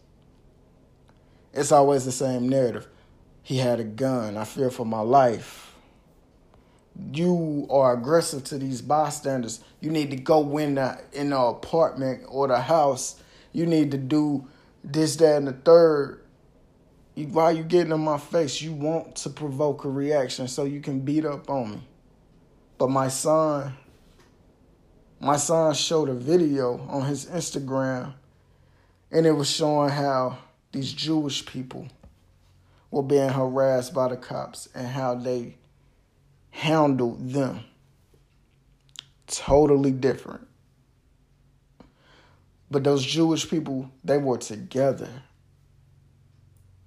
It's 1.54 1.72
always 1.72 2.04
the 2.04 2.12
same 2.12 2.48
narrative. 2.48 2.86
He 3.42 3.56
had 3.58 3.80
a 3.80 3.84
gun. 3.84 4.36
I 4.36 4.44
fear 4.44 4.70
for 4.70 4.84
my 4.84 5.00
life. 5.00 5.67
You 7.12 7.66
are 7.70 7.94
aggressive 7.94 8.44
to 8.44 8.58
these 8.58 8.82
bystanders. 8.82 9.60
You 9.80 9.90
need 9.90 10.10
to 10.10 10.16
go 10.16 10.58
in 10.58 10.74
the 10.74 11.00
in 11.12 11.30
the 11.30 11.38
apartment 11.38 12.24
or 12.28 12.48
the 12.48 12.60
house. 12.60 13.22
You 13.52 13.66
need 13.66 13.92
to 13.92 13.98
do 13.98 14.46
this, 14.82 15.16
that, 15.16 15.36
and 15.36 15.46
the 15.46 15.52
third. 15.52 16.24
While 17.14 17.56
you 17.56 17.64
getting 17.64 17.92
in 17.92 18.00
my 18.00 18.18
face, 18.18 18.60
you 18.60 18.72
want 18.72 19.16
to 19.16 19.30
provoke 19.30 19.84
a 19.84 19.90
reaction 19.90 20.46
so 20.48 20.64
you 20.64 20.80
can 20.80 21.00
beat 21.00 21.24
up 21.24 21.50
on 21.50 21.72
me. 21.72 21.88
But 22.78 22.90
my 22.90 23.08
son, 23.08 23.74
my 25.20 25.36
son 25.36 25.74
showed 25.74 26.08
a 26.08 26.14
video 26.14 26.78
on 26.88 27.06
his 27.06 27.26
Instagram, 27.26 28.14
and 29.10 29.26
it 29.26 29.32
was 29.32 29.50
showing 29.50 29.90
how 29.90 30.38
these 30.70 30.92
Jewish 30.92 31.44
people 31.44 31.88
were 32.90 33.02
being 33.02 33.28
harassed 33.28 33.94
by 33.94 34.08
the 34.08 34.16
cops 34.16 34.68
and 34.74 34.86
how 34.86 35.14
they 35.14 35.56
handled 36.58 37.30
them. 37.30 37.60
Totally 39.28 39.92
different. 39.92 40.46
But 42.68 42.82
those 42.82 43.04
Jewish 43.06 43.48
people, 43.48 43.90
they 44.02 44.18
were 44.18 44.38
together. 44.38 45.08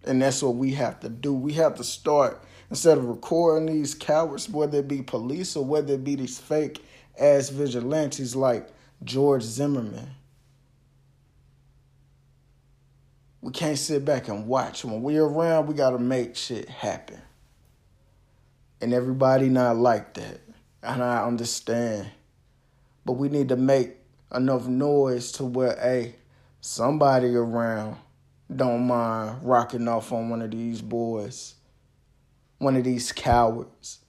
And 0.03 0.21
that's 0.21 0.43
what 0.43 0.55
we 0.55 0.71
have 0.73 0.99
to 0.99 1.09
do. 1.09 1.33
We 1.33 1.53
have 1.53 1.75
to 1.75 1.83
start, 1.85 2.43
instead 2.69 2.97
of 2.97 3.05
recording 3.05 3.67
these 3.67 3.95
cowards, 3.95 4.49
whether 4.49 4.79
it 4.79 4.89
be 4.89 5.01
police 5.01 5.55
or 5.55 5.63
whether 5.63 5.93
it 5.93 6.03
be 6.03 6.15
these 6.15 6.37
fake 6.37 6.83
ass 7.17 7.49
vigilantes 7.49 8.35
like 8.35 8.67
George 9.03 9.43
Zimmerman. 9.43 10.09
We 13.39 13.51
can't 13.51 13.77
sit 13.77 14.03
back 14.03 14.27
and 14.27 14.47
watch. 14.47 14.83
When 14.83 15.01
we're 15.01 15.23
around, 15.23 15.67
we 15.67 15.75
got 15.75 15.91
to 15.91 15.99
make 15.99 16.35
shit 16.35 16.67
happen. 16.67 17.21
And 18.81 18.93
everybody 18.93 19.49
not 19.49 19.77
like 19.77 20.15
that. 20.15 20.41
And 20.81 21.03
I 21.03 21.23
understand. 21.23 22.09
But 23.05 23.13
we 23.13 23.29
need 23.29 23.49
to 23.49 23.55
make 23.55 23.91
enough 24.33 24.67
noise 24.67 25.31
to 25.33 25.45
where, 25.45 25.77
hey, 25.79 26.15
somebody 26.61 27.35
around 27.35 27.97
don't 28.53 28.87
mind 28.87 29.39
rocking 29.43 29.87
off 29.87 30.11
on 30.11 30.29
one 30.29 30.41
of 30.41 30.51
these 30.51 30.81
boys, 30.81 31.55
one 32.57 32.75
of 32.75 32.83
these 32.83 33.11
cowards, 33.11 33.99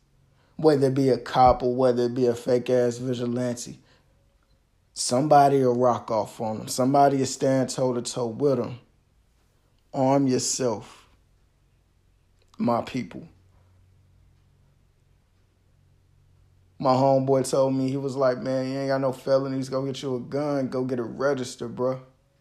whether 0.56 0.88
it 0.88 0.94
be 0.94 1.10
a 1.10 1.18
cop 1.18 1.62
or 1.62 1.74
whether 1.74 2.04
it 2.04 2.14
be 2.14 2.26
a 2.26 2.34
fake 2.34 2.70
ass 2.70 2.98
vigilante. 2.98 3.78
Somebody 4.94 5.60
will 5.60 5.74
rock 5.74 6.10
off 6.10 6.40
on 6.40 6.58
them. 6.58 6.68
Somebody 6.68 7.18
will 7.18 7.26
stand 7.26 7.70
toe 7.70 7.94
to 7.94 8.02
toe 8.02 8.26
with 8.26 8.58
them. 8.58 8.78
Arm 9.94 10.26
yourself, 10.26 11.08
my 12.58 12.82
people. 12.82 13.28
My 16.82 16.94
homeboy 16.94 17.48
told 17.48 17.76
me, 17.76 17.88
he 17.88 17.96
was 17.96 18.16
like, 18.16 18.38
man, 18.38 18.68
you 18.68 18.76
ain't 18.76 18.88
got 18.88 19.00
no 19.00 19.12
felonies. 19.12 19.68
Go 19.68 19.86
get 19.86 20.02
you 20.02 20.16
a 20.16 20.18
gun. 20.18 20.66
Go 20.66 20.82
get 20.82 20.98
it 20.98 21.02
registered, 21.02 21.76
bro. 21.76 22.00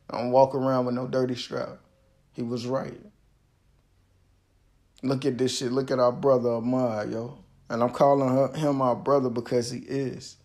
Don't 0.09 0.31
walk 0.31 0.55
around 0.55 0.87
with 0.87 0.95
no 0.95 1.05
dirty 1.05 1.35
strap. 1.35 1.77
He 2.33 2.41
was 2.41 2.65
right. 2.65 2.99
Look 5.03 5.27
at 5.27 5.37
this 5.37 5.55
shit. 5.55 5.71
Look 5.71 5.91
at 5.91 5.99
our 5.99 6.11
brother 6.11 6.49
Ahmaud, 6.49 7.11
yo. 7.11 7.37
And 7.69 7.83
I'm 7.83 7.91
calling 7.91 8.29
her, 8.29 8.51
him 8.57 8.81
our 8.81 8.95
brother 8.95 9.29
because 9.29 9.69
he 9.69 9.77
is. 9.81 10.37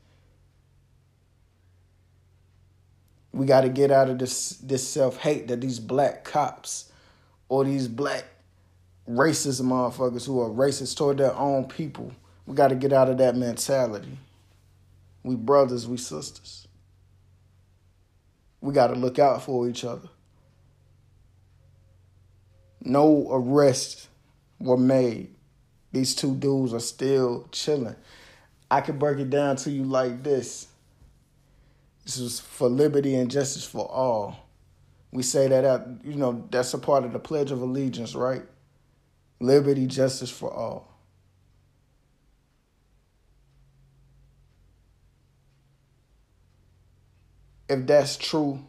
We 3.33 3.47
got 3.47 3.63
to 3.63 3.71
get 3.71 3.91
out 3.91 4.11
of 4.11 4.19
this 4.19 4.59
this 4.59 4.87
self 4.87 5.17
hate 5.17 5.49
that 5.49 5.63
these 5.63 5.81
black 5.81 6.23
cops 6.23 6.93
or 7.49 7.65
these 7.65 7.89
black 7.89 8.27
racist 9.09 9.63
motherfuckers 9.63 10.27
who 10.27 10.39
are 10.43 10.51
racist 10.51 10.99
toward 10.99 11.17
their 11.17 11.35
own 11.35 11.65
people 11.65 12.13
we 12.47 12.55
got 12.55 12.69
to 12.69 12.77
get 12.77 12.93
out 12.93 13.09
of 13.09 13.19
that 13.19 13.37
mentality. 13.37 14.19
We 15.23 15.35
brothers, 15.35 15.89
we 15.89 15.97
sisters. 15.97 16.69
We 18.61 18.73
got 18.73 18.89
to 18.89 18.95
look 18.95 19.19
out 19.19 19.43
for 19.43 19.69
each 19.69 19.85
other. 19.85 20.09
No 22.81 23.29
arrests 23.31 24.09
were 24.61 24.77
made. 24.77 25.35
These 25.93 26.15
two 26.15 26.35
dudes 26.37 26.73
are 26.73 26.81
still 26.81 27.49
chilling. 27.51 27.97
I 28.71 28.81
can 28.81 28.99
break 28.99 29.19
it 29.19 29.31
down 29.31 29.57
to 29.57 29.71
you 29.71 29.85
like 29.85 30.23
this. 30.23 30.69
This 32.05 32.19
is 32.19 32.39
for 32.39 32.69
liberty 32.69 33.17
and 33.17 33.31
justice 33.31 33.65
for 33.65 33.91
all. 33.91 34.49
We 35.11 35.23
say 35.23 35.49
that 35.49 35.65
out, 35.65 35.87
you 36.05 36.15
know, 36.15 36.47
that's 36.51 36.75
a 36.75 36.79
part 36.79 37.05
of 37.05 37.13
the 37.13 37.19
Pledge 37.19 37.51
of 37.51 37.63
Allegiance, 37.63 38.15
right? 38.15 38.43
Liberty, 39.41 39.87
justice 39.87 40.31
for 40.31 40.53
all. 40.53 40.96
If 47.69 47.87
that's 47.87 48.17
true, 48.17 48.65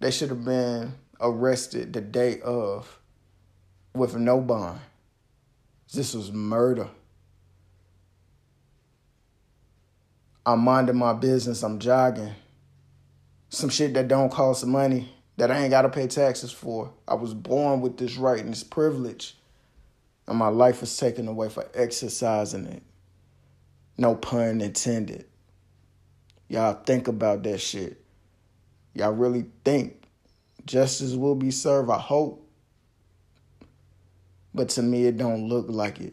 they 0.00 0.10
should 0.10 0.30
have 0.30 0.44
been 0.44 0.94
arrested 1.20 1.92
the 1.92 2.00
day 2.00 2.40
of 2.40 2.98
with 3.94 4.16
no 4.16 4.40
bond. 4.40 4.80
This 5.92 6.14
was 6.14 6.32
murder. 6.32 6.88
I'm 10.44 10.60
minding 10.60 10.96
my 10.96 11.12
business, 11.12 11.62
I'm 11.62 11.78
jogging. 11.78 12.34
Some 13.50 13.68
shit 13.68 13.94
that 13.94 14.08
don't 14.08 14.32
cost 14.32 14.66
money 14.66 15.08
that 15.36 15.50
I 15.50 15.58
ain't 15.58 15.70
gotta 15.70 15.88
pay 15.88 16.06
taxes 16.06 16.50
for. 16.50 16.92
I 17.06 17.14
was 17.14 17.34
born 17.34 17.80
with 17.80 17.98
this 17.98 18.16
right 18.16 18.40
and 18.40 18.52
this 18.52 18.64
privilege. 18.64 19.36
And 20.26 20.38
my 20.38 20.48
life 20.48 20.80
was 20.80 20.96
taken 20.96 21.28
away 21.28 21.48
for 21.48 21.66
exercising 21.74 22.66
it. 22.66 22.82
No 23.98 24.14
pun 24.14 24.60
intended. 24.60 25.26
Y'all 26.52 26.74
think 26.74 27.08
about 27.08 27.42
that 27.44 27.56
shit. 27.62 27.98
Y'all 28.92 29.12
really 29.12 29.46
think 29.64 30.02
justice 30.66 31.14
will 31.14 31.34
be 31.34 31.50
served. 31.50 31.88
I 31.88 31.98
hope. 31.98 32.46
But 34.52 34.68
to 34.70 34.82
me, 34.82 35.06
it 35.06 35.16
don't 35.16 35.48
look 35.48 35.64
like 35.70 35.98
it. 36.02 36.12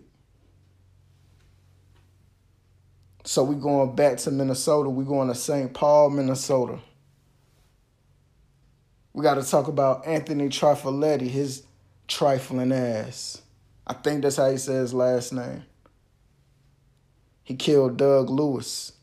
So 3.26 3.44
we 3.44 3.56
going 3.56 3.98
back 3.98 4.16
to 4.20 4.32
Minnesota. 4.32 4.90
We 4.90 5.04
going 5.04 5.28
to 5.28 5.36
St. 5.36 5.74
Paul, 5.74 6.10
Minnesota. 6.10 6.80
We 9.12 9.24
got 9.24 9.36
to 9.36 9.44
talk 9.44 9.68
about 9.68 10.08
Anthony 10.08 10.48
Trifiletti, 10.48 11.28
his 11.28 11.64
trifling 12.08 12.72
ass. 12.72 13.42
I 13.86 13.92
think 13.92 14.22
that's 14.22 14.38
how 14.38 14.50
he 14.50 14.56
says 14.56 14.94
last 14.94 15.34
name. 15.34 15.64
He 17.44 17.56
killed 17.58 17.98
Doug 17.98 18.30
Lewis. 18.30 18.94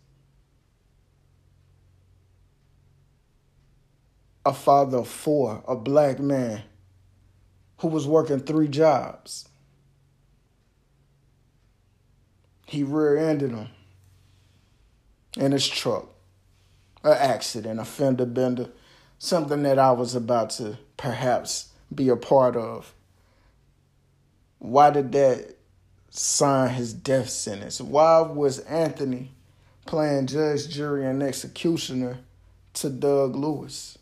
A 4.46 4.52
father 4.54 4.98
of 4.98 5.08
four, 5.08 5.64
a 5.66 5.74
black 5.74 6.20
man 6.20 6.62
who 7.78 7.88
was 7.88 8.06
working 8.06 8.38
three 8.38 8.68
jobs. 8.68 9.48
He 12.64 12.84
rear 12.84 13.16
ended 13.16 13.50
him 13.50 13.68
in 15.36 15.50
his 15.50 15.66
truck. 15.66 16.06
An 17.02 17.14
accident, 17.14 17.80
a 17.80 17.84
fender 17.84 18.24
bender, 18.24 18.70
something 19.18 19.64
that 19.64 19.80
I 19.80 19.90
was 19.90 20.14
about 20.14 20.50
to 20.50 20.78
perhaps 20.96 21.72
be 21.92 22.08
a 22.08 22.16
part 22.16 22.54
of. 22.54 22.94
Why 24.60 24.90
did 24.90 25.10
that 25.10 25.56
sign 26.10 26.70
his 26.70 26.92
death 26.92 27.30
sentence? 27.30 27.80
Why 27.80 28.20
was 28.20 28.60
Anthony 28.60 29.32
playing 29.86 30.28
judge, 30.28 30.68
jury, 30.68 31.04
and 31.04 31.20
executioner 31.20 32.18
to 32.74 32.90
Doug 32.90 33.34
Lewis? 33.34 33.98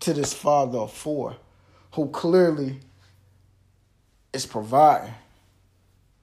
To 0.00 0.12
this 0.12 0.32
father 0.32 0.78
of 0.78 0.92
four, 0.92 1.36
who 1.92 2.08
clearly 2.10 2.80
is 4.32 4.46
providing. 4.46 5.14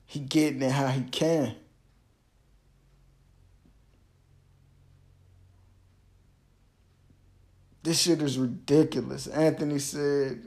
He 0.05 0.19
getting 0.19 0.61
it 0.61 0.71
how 0.71 0.87
he 0.87 1.01
can. 1.01 1.55
This 7.83 8.01
shit 8.01 8.21
is 8.21 8.39
ridiculous. 8.39 9.27
Anthony 9.27 9.77
said, 9.77 10.41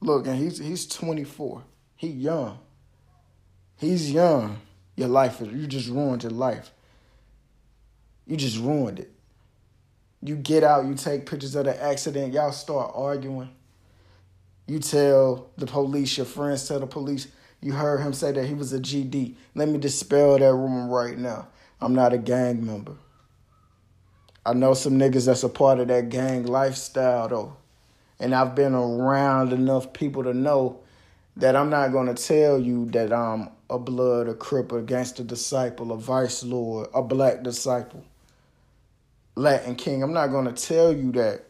look, 0.00 0.26
and 0.26 0.36
he's 0.36 0.58
he's 0.58 0.86
24. 0.86 1.62
He 1.96 2.08
young. 2.08 2.58
He's 3.76 4.12
young. 4.12 4.58
Your 4.94 5.08
life 5.08 5.40
is 5.40 5.48
you 5.48 5.66
just 5.66 5.88
ruined 5.88 6.24
your 6.24 6.32
life. 6.32 6.70
You 8.26 8.36
just 8.36 8.58
ruined 8.58 8.98
it. 8.98 9.12
You 10.22 10.36
get 10.36 10.64
out, 10.64 10.86
you 10.86 10.94
take 10.94 11.26
pictures 11.26 11.54
of 11.54 11.66
the 11.66 11.82
accident, 11.82 12.32
y'all 12.32 12.52
start 12.52 12.92
arguing. 12.94 13.50
You 14.66 14.80
tell 14.80 15.50
the 15.56 15.66
police, 15.66 16.16
your 16.16 16.26
friends 16.26 16.66
tell 16.66 16.80
the 16.80 16.86
police, 16.86 17.28
you 17.60 17.72
heard 17.72 18.00
him 18.00 18.12
say 18.12 18.32
that 18.32 18.46
he 18.46 18.54
was 18.54 18.72
a 18.72 18.78
GD. 18.78 19.34
Let 19.54 19.68
me 19.68 19.78
dispel 19.78 20.38
that 20.38 20.52
rumor 20.52 20.88
right 20.88 21.16
now. 21.16 21.48
I'm 21.80 21.94
not 21.94 22.12
a 22.12 22.18
gang 22.18 22.64
member. 22.64 22.94
I 24.44 24.54
know 24.54 24.74
some 24.74 24.98
niggas 24.98 25.26
that's 25.26 25.42
a 25.42 25.48
part 25.48 25.78
of 25.78 25.88
that 25.88 26.08
gang 26.08 26.46
lifestyle 26.46 27.28
though. 27.28 27.56
And 28.20 28.34
I've 28.34 28.54
been 28.54 28.74
around 28.74 29.52
enough 29.52 29.92
people 29.92 30.24
to 30.24 30.34
know 30.34 30.80
that 31.36 31.54
I'm 31.54 31.70
not 31.70 31.92
gonna 31.92 32.14
tell 32.14 32.58
you 32.60 32.86
that 32.86 33.12
I'm 33.12 33.50
a 33.70 33.78
blood, 33.78 34.28
a 34.28 34.34
crip, 34.34 34.72
a 34.72 34.82
gangster 34.82 35.22
disciple, 35.22 35.92
a 35.92 35.96
vice 35.96 36.42
lord, 36.42 36.88
a 36.94 37.02
black 37.02 37.42
disciple, 37.42 38.04
Latin 39.38 39.76
king. 39.76 40.02
I'm 40.02 40.12
not 40.12 40.28
gonna 40.28 40.52
tell 40.52 40.92
you 40.92 41.12
that 41.12 41.44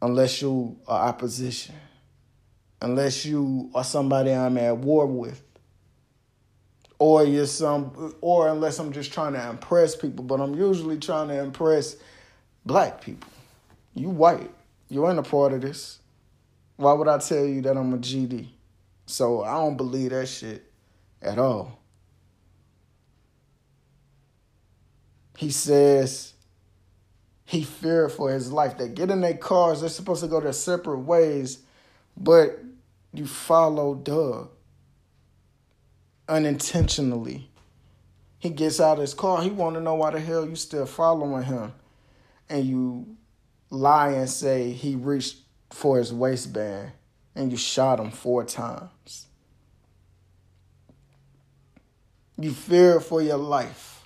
unless 0.00 0.40
you 0.40 0.78
are 0.88 1.08
opposition, 1.08 1.74
unless 2.80 3.26
you 3.26 3.70
are 3.74 3.84
somebody 3.84 4.32
I'm 4.32 4.56
at 4.56 4.78
war 4.78 5.04
with 5.04 5.42
or 6.98 7.22
you're 7.24 7.44
some 7.44 8.14
or 8.22 8.48
unless 8.48 8.78
I'm 8.78 8.92
just 8.92 9.12
trying 9.12 9.34
to 9.34 9.50
impress 9.50 9.94
people, 9.94 10.24
but 10.24 10.40
I'm 10.40 10.54
usually 10.54 10.98
trying 10.98 11.28
to 11.28 11.38
impress 11.38 11.96
black 12.64 13.02
people. 13.02 13.28
You 13.94 14.08
white. 14.08 14.50
You 14.88 15.06
ain't 15.06 15.18
a 15.18 15.22
part 15.22 15.52
of 15.52 15.60
this. 15.60 15.98
Why 16.76 16.94
would 16.94 17.08
I 17.08 17.18
tell 17.18 17.44
you 17.44 17.60
that 17.60 17.76
I'm 17.76 17.92
a 17.92 17.98
GD? 17.98 18.48
So 19.04 19.42
I 19.42 19.52
don't 19.52 19.76
believe 19.76 20.10
that 20.10 20.28
shit 20.28 20.64
at 21.20 21.38
all. 21.38 21.78
He 25.36 25.50
says 25.50 26.29
he 27.50 27.64
feared 27.64 28.12
for 28.12 28.30
his 28.30 28.52
life. 28.52 28.78
They 28.78 28.86
get 28.86 29.10
in 29.10 29.22
their 29.22 29.36
cars, 29.36 29.80
they're 29.80 29.90
supposed 29.90 30.22
to 30.22 30.28
go 30.28 30.38
their 30.38 30.52
separate 30.52 31.00
ways, 31.00 31.58
but 32.16 32.60
you 33.12 33.26
follow 33.26 33.96
Doug 33.96 34.50
unintentionally. 36.28 37.50
He 38.38 38.50
gets 38.50 38.78
out 38.78 38.98
of 38.98 39.00
his 39.00 39.14
car. 39.14 39.42
He 39.42 39.50
want 39.50 39.74
to 39.74 39.80
know 39.80 39.96
why 39.96 40.12
the 40.12 40.20
hell 40.20 40.48
you 40.48 40.54
still 40.54 40.86
following 40.86 41.42
him, 41.42 41.72
and 42.48 42.64
you 42.64 43.16
lie 43.68 44.12
and 44.12 44.30
say 44.30 44.70
he 44.70 44.94
reached 44.94 45.38
for 45.70 45.98
his 45.98 46.12
waistband, 46.12 46.92
and 47.34 47.50
you 47.50 47.58
shot 47.58 47.98
him 47.98 48.12
four 48.12 48.44
times. 48.44 49.26
You 52.38 52.52
feared 52.52 53.02
for 53.02 53.20
your 53.20 53.38
life. 53.38 54.04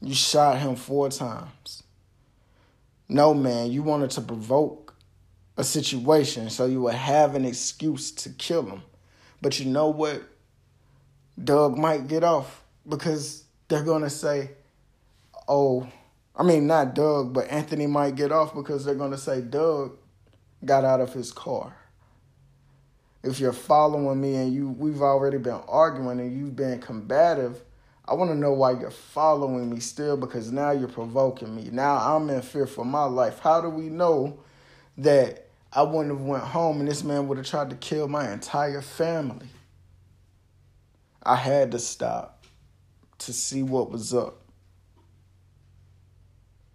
You 0.00 0.14
shot 0.14 0.58
him 0.58 0.76
four 0.76 1.08
times. 1.08 1.82
No, 3.08 3.32
man, 3.32 3.72
you 3.72 3.82
wanted 3.82 4.10
to 4.12 4.20
provoke 4.20 4.94
a 5.56 5.64
situation 5.64 6.50
so 6.50 6.66
you 6.66 6.82
would 6.82 6.94
have 6.94 7.34
an 7.34 7.44
excuse 7.44 8.12
to 8.12 8.30
kill 8.30 8.64
him. 8.66 8.82
But 9.40 9.58
you 9.58 9.66
know 9.66 9.88
what? 9.88 10.22
Doug 11.42 11.78
might 11.78 12.08
get 12.08 12.22
off 12.22 12.62
because 12.88 13.44
they're 13.68 13.84
going 13.84 14.02
to 14.02 14.10
say, 14.10 14.50
oh, 15.46 15.88
I 16.36 16.42
mean, 16.42 16.66
not 16.66 16.94
Doug, 16.94 17.32
but 17.32 17.50
Anthony 17.50 17.86
might 17.86 18.14
get 18.14 18.30
off 18.30 18.54
because 18.54 18.84
they're 18.84 18.94
going 18.94 19.10
to 19.10 19.18
say 19.18 19.40
Doug 19.40 19.96
got 20.64 20.84
out 20.84 21.00
of 21.00 21.12
his 21.12 21.32
car. 21.32 21.76
If 23.22 23.40
you're 23.40 23.52
following 23.52 24.20
me 24.20 24.36
and 24.36 24.52
you 24.52 24.70
we've 24.70 25.02
already 25.02 25.38
been 25.38 25.60
arguing 25.68 26.20
and 26.20 26.36
you've 26.36 26.54
been 26.54 26.80
combative, 26.80 27.60
I 28.08 28.14
want 28.14 28.30
to 28.30 28.34
know 28.34 28.54
why 28.54 28.70
you're 28.70 28.90
following 28.90 29.68
me 29.68 29.80
still 29.80 30.16
because 30.16 30.50
now 30.50 30.70
you're 30.70 30.88
provoking 30.88 31.54
me. 31.54 31.68
Now 31.70 32.16
I'm 32.16 32.30
in 32.30 32.40
fear 32.40 32.66
for 32.66 32.84
my 32.84 33.04
life. 33.04 33.38
How 33.40 33.60
do 33.60 33.68
we 33.68 33.90
know 33.90 34.40
that 34.96 35.50
I 35.70 35.82
wouldn't 35.82 36.16
have 36.16 36.26
went 36.26 36.44
home 36.44 36.80
and 36.80 36.88
this 36.88 37.04
man 37.04 37.28
would 37.28 37.36
have 37.36 37.46
tried 37.46 37.68
to 37.68 37.76
kill 37.76 38.08
my 38.08 38.32
entire 38.32 38.80
family? 38.80 39.48
I 41.22 41.36
had 41.36 41.72
to 41.72 41.78
stop 41.78 42.46
to 43.18 43.32
see 43.34 43.62
what 43.62 43.90
was 43.90 44.14
up, 44.14 44.40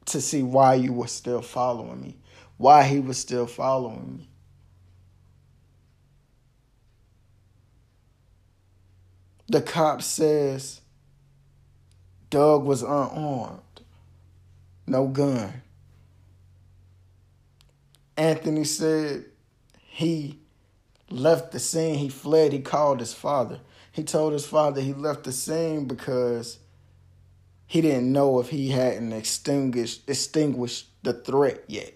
to 0.05 0.21
see 0.21 0.43
why 0.43 0.75
you 0.75 0.93
were 0.93 1.07
still 1.07 1.41
following 1.41 1.99
me, 1.99 2.17
why 2.57 2.84
he 2.84 2.99
was 2.99 3.17
still 3.17 3.47
following 3.47 4.17
me. 4.17 4.29
The 9.47 9.61
cop 9.61 10.03
says 10.03 10.81
Doug 12.34 12.63
was 12.63 12.81
unarmed, 12.81 13.81
no 14.88 15.05
gun. 15.05 15.61
Anthony 18.17 18.63
said 18.63 19.25
he 19.77 20.39
left 21.11 21.51
the 21.51 21.59
scene, 21.59 21.93
he 21.93 22.09
fled, 22.09 22.51
he 22.51 22.59
called 22.59 23.01
his 23.01 23.13
father. 23.13 23.59
He 23.91 24.03
told 24.03 24.34
his 24.34 24.47
father 24.47 24.81
he 24.81 24.93
left 24.93 25.25
the 25.25 25.31
scene 25.31 25.86
because 25.86 26.57
he 27.67 27.81
didn't 27.81 28.11
know 28.11 28.39
if 28.39 28.49
he 28.49 28.69
hadn't 28.69 29.13
extinguished 29.13 30.09
extinguished 30.09 30.88
the 31.03 31.13
threat 31.13 31.63
yet. 31.67 31.93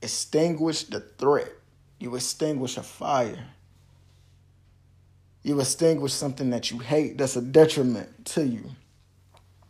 Extinguish 0.00 0.84
the 0.84 1.00
threat. 1.00 1.50
You 1.98 2.14
extinguish 2.14 2.76
a 2.76 2.84
fire. 2.84 3.48
You 5.42 5.58
extinguish 5.58 6.12
something 6.12 6.50
that 6.50 6.70
you 6.70 6.78
hate 6.78 7.18
that's 7.18 7.34
a 7.34 7.42
detriment 7.42 8.24
to 8.26 8.46
you. 8.46 8.70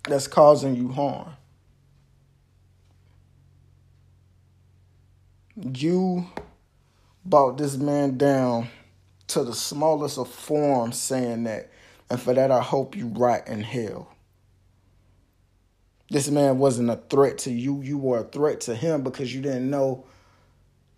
That's 0.05 0.27
causing 0.27 0.77
you 0.77 0.89
harm. 0.89 1.31
You 5.57 6.27
brought 7.25 7.59
this 7.59 7.77
man 7.77 8.17
down 8.17 8.69
to 9.29 9.45
the 9.45 9.55
smallest 9.55 10.19
of 10.19 10.29
forms 10.29 10.99
saying 10.99 11.45
that, 11.45 11.71
and 12.09 12.21
for 12.21 12.35
that 12.35 12.51
I 12.51 12.61
hope 12.61 12.97
you 12.97 13.09
rot 13.09 13.47
in 13.47 13.63
hell. 13.63 14.13
This 16.11 16.29
man 16.29 16.59
wasn't 16.59 16.91
a 16.91 16.97
threat 16.97 17.39
to 17.39 17.53
you, 17.53 17.83
you 17.83 17.99
were 17.99 18.21
a 18.21 18.25
threat 18.25 18.63
to 18.63 18.75
him 18.75 19.03
because 19.03 19.33
you 19.33 19.43
didn't 19.43 19.71
know 19.71 20.07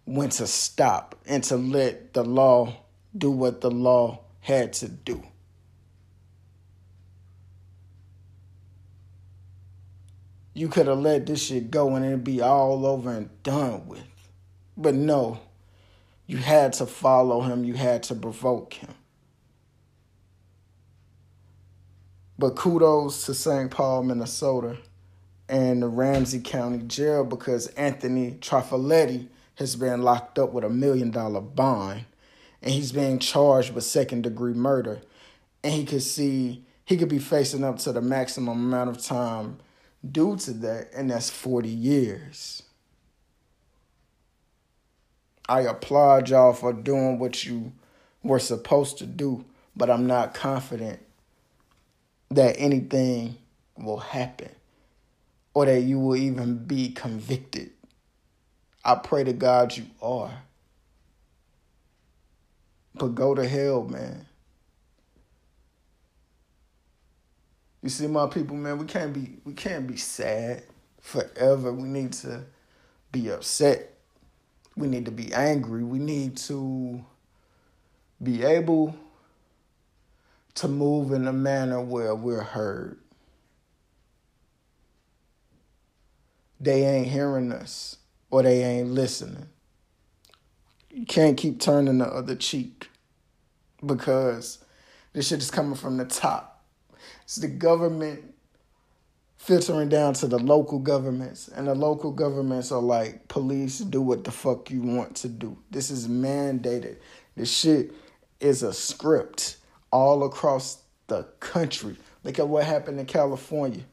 when 0.04 0.30
to 0.30 0.46
stop 0.46 1.16
and 1.26 1.44
to 1.44 1.56
let 1.56 2.14
the 2.14 2.24
law 2.24 2.74
do 3.16 3.30
what 3.30 3.60
the 3.60 3.70
law 3.70 4.20
had 4.40 4.72
to 4.74 4.88
do. 4.88 5.22
You 10.54 10.68
could 10.68 10.86
have 10.86 10.98
let 10.98 11.26
this 11.26 11.46
shit 11.46 11.70
go 11.70 11.94
and 11.94 12.04
it'd 12.04 12.24
be 12.24 12.42
all 12.42 12.84
over 12.84 13.10
and 13.10 13.42
done 13.42 13.86
with. 13.86 14.02
But 14.76 14.94
no, 14.94 15.40
you 16.26 16.38
had 16.38 16.74
to 16.74 16.86
follow 16.86 17.42
him, 17.42 17.64
you 17.64 17.74
had 17.74 18.02
to 18.04 18.14
provoke 18.14 18.74
him. 18.74 18.94
But 22.38 22.56
kudos 22.56 23.24
to 23.26 23.34
St. 23.34 23.70
Paul, 23.70 24.02
Minnesota 24.02 24.78
and 25.48 25.82
the 25.82 25.88
Ramsey 25.88 26.40
County 26.40 26.78
Jail 26.78 27.24
because 27.24 27.68
Anthony 27.68 28.32
Trifiletti 28.40 29.28
has 29.56 29.76
been 29.76 30.02
locked 30.02 30.38
up 30.38 30.52
with 30.52 30.64
a 30.64 30.70
million 30.70 31.10
dollar 31.10 31.40
bond 31.40 32.04
and 32.62 32.72
he's 32.72 32.92
being 32.92 33.18
charged 33.18 33.74
with 33.74 33.84
second 33.84 34.22
degree 34.22 34.54
murder. 34.54 35.02
And 35.62 35.74
he 35.74 35.84
could 35.84 36.02
see 36.02 36.64
he 36.84 36.96
could 36.96 37.08
be 37.08 37.18
facing 37.18 37.64
up 37.64 37.78
to 37.80 37.92
the 37.92 38.00
maximum 38.00 38.66
amount 38.66 38.90
of 38.90 39.02
time 39.02 39.58
due 40.08 40.36
to 40.36 40.52
that, 40.52 40.90
and 40.94 41.10
that's 41.10 41.30
40 41.30 41.68
years. 41.68 42.62
I 45.48 45.62
applaud 45.62 46.28
y'all 46.30 46.52
for 46.52 46.72
doing 46.72 47.18
what 47.18 47.44
you 47.44 47.72
were 48.22 48.38
supposed 48.38 48.98
to 48.98 49.06
do, 49.06 49.44
but 49.76 49.90
I'm 49.90 50.06
not 50.06 50.34
confident 50.34 51.00
that 52.30 52.56
anything 52.58 53.36
will 53.76 53.98
happen 53.98 54.50
or 55.54 55.66
that 55.66 55.80
you 55.80 55.98
will 55.98 56.16
even 56.16 56.64
be 56.64 56.90
convicted. 56.90 57.70
I 58.84 58.96
pray 58.96 59.24
to 59.24 59.32
God 59.32 59.76
you 59.76 59.86
are. 60.00 60.42
But 62.94 63.14
go 63.14 63.34
to 63.34 63.46
hell, 63.46 63.84
man. 63.84 64.26
You 67.82 67.88
see, 67.88 68.06
my 68.06 68.26
people, 68.26 68.56
man, 68.56 68.78
we 68.78 68.86
can't 68.86 69.12
be 69.12 69.38
we 69.44 69.54
can't 69.54 69.86
be 69.86 69.96
sad 69.96 70.62
forever. 71.00 71.72
We 71.72 71.88
need 71.88 72.12
to 72.14 72.44
be 73.10 73.30
upset. 73.30 73.94
We 74.76 74.86
need 74.86 75.04
to 75.06 75.10
be 75.10 75.32
angry. 75.34 75.84
We 75.84 75.98
need 75.98 76.36
to 76.38 77.04
be 78.22 78.44
able 78.44 78.94
to 80.54 80.68
move 80.68 81.12
in 81.12 81.26
a 81.26 81.32
manner 81.32 81.80
where 81.80 82.14
we're 82.14 82.42
heard. 82.42 82.98
they 86.62 86.84
ain't 86.84 87.08
hearing 87.08 87.52
us 87.52 87.96
or 88.30 88.44
they 88.44 88.62
ain't 88.62 88.90
listening. 88.90 89.48
You 90.90 91.04
can't 91.04 91.36
keep 91.36 91.60
turning 91.60 91.98
the 91.98 92.06
other 92.06 92.36
cheek 92.36 92.88
because 93.84 94.64
this 95.12 95.28
shit 95.28 95.40
is 95.40 95.50
coming 95.50 95.74
from 95.74 95.96
the 95.96 96.04
top. 96.04 96.51
It's 97.32 97.40
the 97.40 97.48
government 97.48 98.34
filtering 99.38 99.88
down 99.88 100.12
to 100.12 100.26
the 100.26 100.38
local 100.38 100.78
governments, 100.78 101.48
and 101.48 101.66
the 101.66 101.74
local 101.74 102.12
governments 102.12 102.70
are 102.70 102.82
like, 102.82 103.26
police, 103.28 103.78
do 103.78 104.02
what 104.02 104.24
the 104.24 104.30
fuck 104.30 104.70
you 104.70 104.82
want 104.82 105.16
to 105.16 105.30
do. 105.30 105.56
This 105.70 105.90
is 105.90 106.08
mandated. 106.08 106.96
This 107.34 107.50
shit 107.50 107.94
is 108.38 108.62
a 108.62 108.74
script 108.74 109.56
all 109.90 110.24
across 110.24 110.82
the 111.06 111.22
country. 111.40 111.96
Look 112.22 112.38
at 112.38 112.48
what 112.48 112.64
happened 112.66 113.00
in 113.00 113.06
California. 113.06 113.84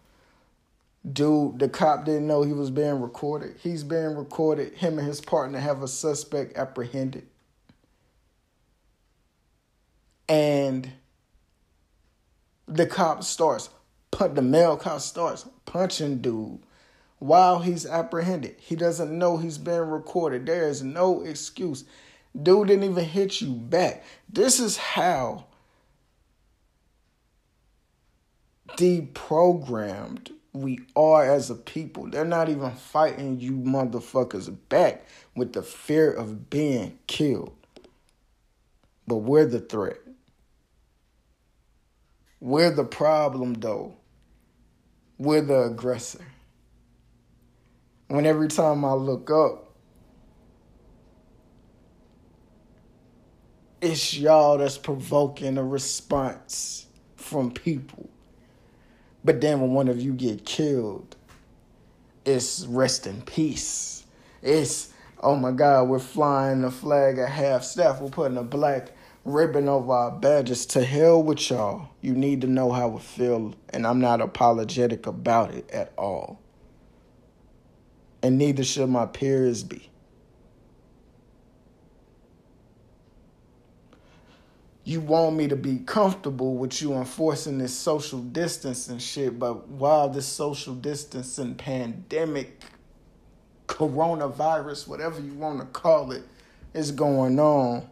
Dude, 1.09 1.59
the 1.59 1.69
cop 1.69 2.03
didn't 2.03 2.27
know 2.27 2.43
he 2.43 2.51
was 2.51 2.69
being 2.69 2.99
recorded. 2.99 3.55
He's 3.63 3.85
being 3.85 4.17
recorded. 4.17 4.73
Him 4.73 4.99
and 4.99 5.07
his 5.07 5.21
partner 5.21 5.59
have 5.59 5.81
a 5.81 5.87
suspect 5.87 6.57
apprehended. 6.57 7.25
And 10.27 10.91
the 12.70 12.86
cop 12.86 13.24
starts, 13.24 13.70
the 14.11 14.41
male 14.41 14.78
cop 14.78 15.01
starts 15.01 15.45
punching 15.65 16.20
dude 16.20 16.59
while 17.17 17.59
he's 17.59 17.86
apprehended. 17.86 18.55
He 18.59 18.76
doesn't 18.76 19.17
know 19.17 19.38
he's 19.38 19.57
being 19.57 19.80
recorded. 19.80 20.45
There 20.45 20.67
is 20.67 20.84
no 20.84 21.22
excuse. 21.22 21.84
Dude 22.39 22.67
didn't 22.67 22.91
even 22.91 23.03
hit 23.03 23.41
you 23.41 23.53
back. 23.53 24.03
This 24.32 24.59
is 24.59 24.78
how 24.78 25.45
deprogrammed 28.78 30.32
we 30.53 30.80
are 30.95 31.26
as 31.26 31.49
a 31.49 31.55
people. 31.55 32.07
They're 32.09 32.24
not 32.24 32.49
even 32.49 32.72
fighting 32.72 33.39
you 33.39 33.53
motherfuckers 33.53 34.55
back 34.70 35.05
with 35.36 35.53
the 35.53 35.63
fear 35.63 36.11
of 36.11 36.49
being 36.49 36.99
killed. 37.07 37.55
But 39.07 39.17
we're 39.17 39.45
the 39.45 39.59
threat. 39.59 39.97
We're 42.39 42.71
the 42.71 42.85
problem, 42.85 43.55
though. 43.55 43.95
We're 45.17 45.41
the 45.41 45.63
aggressor. 45.63 46.25
When 48.07 48.25
every 48.25 48.47
time 48.47 48.85
I 48.85 48.93
look 48.93 49.29
up, 49.29 49.75
it's 53.81 54.17
y'all 54.17 54.57
that's 54.57 54.77
provoking 54.77 55.57
a 55.57 55.63
response 55.63 56.87
from 57.15 57.51
people. 57.51 58.09
But 59.23 59.41
then 59.41 59.61
when 59.61 59.73
one 59.73 59.87
of 59.89 60.01
you 60.01 60.13
get 60.13 60.45
killed, 60.45 61.15
it's 62.25 62.65
rest 62.65 63.05
in 63.05 63.21
peace. 63.21 64.05
It's 64.41 64.93
oh 65.21 65.35
my 65.35 65.51
God, 65.51 65.89
we're 65.89 65.99
flying 65.99 66.61
the 66.61 66.71
flag 66.71 67.17
at 67.17 67.29
half 67.29 67.63
staff. 67.63 68.01
We're 68.01 68.09
putting 68.09 68.37
a 68.37 68.43
black 68.43 68.91
ribbon 69.34 69.67
over 69.67 69.91
our 69.91 70.11
uh, 70.11 70.15
badges. 70.15 70.65
To 70.67 70.84
hell 70.84 71.21
with 71.21 71.49
y'all. 71.49 71.89
You 72.01 72.13
need 72.13 72.41
to 72.41 72.47
know 72.47 72.71
how 72.71 72.97
it 72.97 73.03
feel, 73.03 73.55
and 73.69 73.86
I'm 73.86 73.99
not 73.99 74.21
apologetic 74.21 75.07
about 75.07 75.53
it 75.53 75.69
at 75.71 75.93
all. 75.97 76.39
And 78.21 78.38
neither 78.38 78.63
should 78.63 78.89
my 78.89 79.05
peers 79.05 79.63
be. 79.63 79.89
you 84.89 84.99
want 84.99 85.36
me 85.36 85.47
to 85.47 85.55
be 85.55 85.77
comfortable 85.86 86.55
with 86.55 86.82
you 86.82 86.95
enforcing 86.95 87.59
this 87.59 87.71
social 87.71 88.17
distancing 88.17 88.97
shit, 88.97 89.38
but 89.38 89.67
while 89.67 90.09
this 90.09 90.25
social 90.25 90.73
distancing 90.73 91.53
pandemic, 91.53 92.63
coronavirus, 93.67 94.88
whatever 94.88 95.21
you 95.21 95.32
want 95.36 95.59
to 95.59 95.65
call 95.67 96.11
it, 96.11 96.23
is 96.73 96.89
going 96.89 97.39
on, 97.39 97.88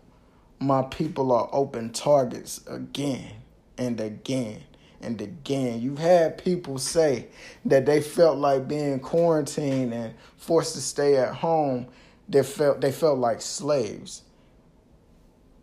my 0.60 0.82
people 0.84 1.32
are 1.32 1.50
open 1.52 1.92
targets 1.92 2.62
again 2.68 3.32
and 3.78 4.00
again 4.00 4.64
and 5.02 5.22
again. 5.22 5.82
You've 5.82 6.00
had 6.00 6.44
people 6.44 6.78
say 6.78 7.28
that 7.66 7.86
they 7.86 8.02
felt 8.02 8.38
like 8.38 8.68
being 8.68 9.00
quarantined 9.00 9.94
and 9.94 10.14
forced 10.38 10.74
to 10.76 10.82
stay 10.82 11.18
at 11.18 11.36
home. 11.36 11.88
They 12.28 12.44
felt 12.44 12.82
they 12.82 12.92
felt 12.92 13.20
like 13.20 13.42
slaves 13.42 14.24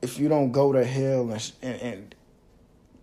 if 0.05 0.19
you 0.19 0.29
don't 0.29 0.53
go 0.53 0.71
to 0.71 0.85
hell 0.85 1.31
and, 1.31 1.53
and, 1.63 1.81
and 1.81 2.15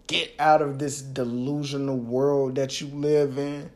get 0.05 0.31
out 0.37 0.61
of 0.61 0.77
this 0.77 1.01
delusional 1.01 1.97
world 1.97 2.53
that 2.55 2.79
you 2.79 2.85
live 2.87 3.39
in, 3.39 3.71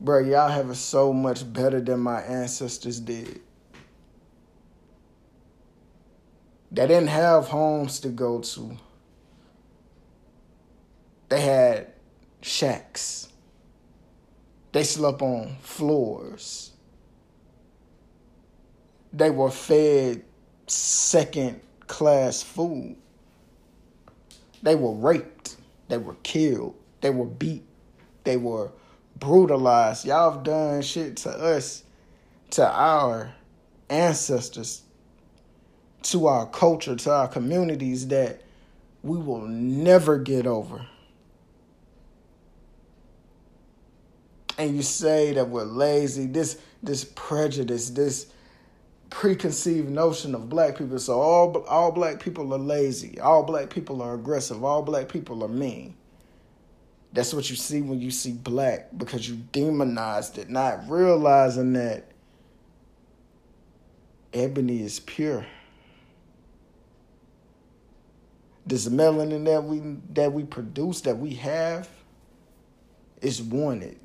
bro, 0.00 0.20
y'all 0.20 0.48
have 0.48 0.70
it 0.70 0.76
so 0.76 1.12
much 1.12 1.52
better 1.52 1.78
than 1.78 2.00
my 2.00 2.22
ancestors 2.22 3.00
did. 3.00 3.42
They 6.70 6.86
didn't 6.86 7.08
have 7.08 7.48
homes 7.48 8.00
to 8.00 8.08
go 8.08 8.40
to. 8.40 8.76
They 11.28 11.40
had 11.40 11.92
shacks. 12.42 13.28
They 14.72 14.84
slept 14.84 15.22
on 15.22 15.56
floors. 15.62 16.72
They 19.12 19.30
were 19.30 19.50
fed 19.50 20.24
second 20.66 21.60
class 21.86 22.42
food. 22.42 22.96
They 24.62 24.74
were 24.74 24.92
raped. 24.92 25.56
They 25.88 25.98
were 25.98 26.16
killed. 26.22 26.74
They 27.00 27.10
were 27.10 27.26
beat. 27.26 27.64
They 28.24 28.36
were 28.36 28.72
brutalized. 29.18 30.04
Y'all 30.04 30.32
have 30.32 30.42
done 30.42 30.82
shit 30.82 31.16
to 31.18 31.30
us, 31.30 31.84
to 32.50 32.68
our 32.68 33.32
ancestors, 33.88 34.82
to 36.10 36.26
our 36.26 36.46
culture, 36.46 36.96
to 36.96 37.10
our 37.12 37.28
communities 37.28 38.08
that 38.08 38.42
we 39.02 39.18
will 39.18 39.46
never 39.46 40.18
get 40.18 40.46
over. 40.46 40.86
and 44.58 44.74
you 44.74 44.82
say 44.82 45.32
that 45.32 45.48
we're 45.48 45.62
lazy, 45.62 46.26
this 46.26 46.58
this 46.82 47.04
prejudice, 47.14 47.90
this 47.90 48.26
preconceived 49.08 49.88
notion 49.88 50.34
of 50.34 50.48
black 50.48 50.76
people. 50.76 50.98
So 50.98 51.20
all 51.20 51.56
all 51.68 51.92
black 51.92 52.20
people 52.20 52.52
are 52.52 52.58
lazy. 52.58 53.18
All 53.20 53.44
black 53.44 53.70
people 53.70 54.02
are 54.02 54.14
aggressive. 54.14 54.62
All 54.64 54.82
black 54.82 55.08
people 55.08 55.44
are 55.44 55.48
mean. 55.48 55.94
That's 57.12 57.32
what 57.32 57.48
you 57.48 57.56
see 57.56 57.80
when 57.80 58.00
you 58.00 58.10
see 58.10 58.32
black 58.32 58.88
because 58.98 59.28
you 59.28 59.36
demonized 59.52 60.36
it, 60.36 60.50
not 60.50 60.90
realizing 60.90 61.72
that 61.72 62.10
ebony 64.34 64.82
is 64.82 65.00
pure. 65.00 65.46
This 68.68 68.86
melanin 68.86 69.46
that 69.46 69.64
we 69.64 69.80
that 70.12 70.32
we 70.32 70.44
produce, 70.44 71.00
that 71.02 71.18
we 71.18 71.34
have, 71.36 71.88
is 73.22 73.42
wanted. 73.42 73.98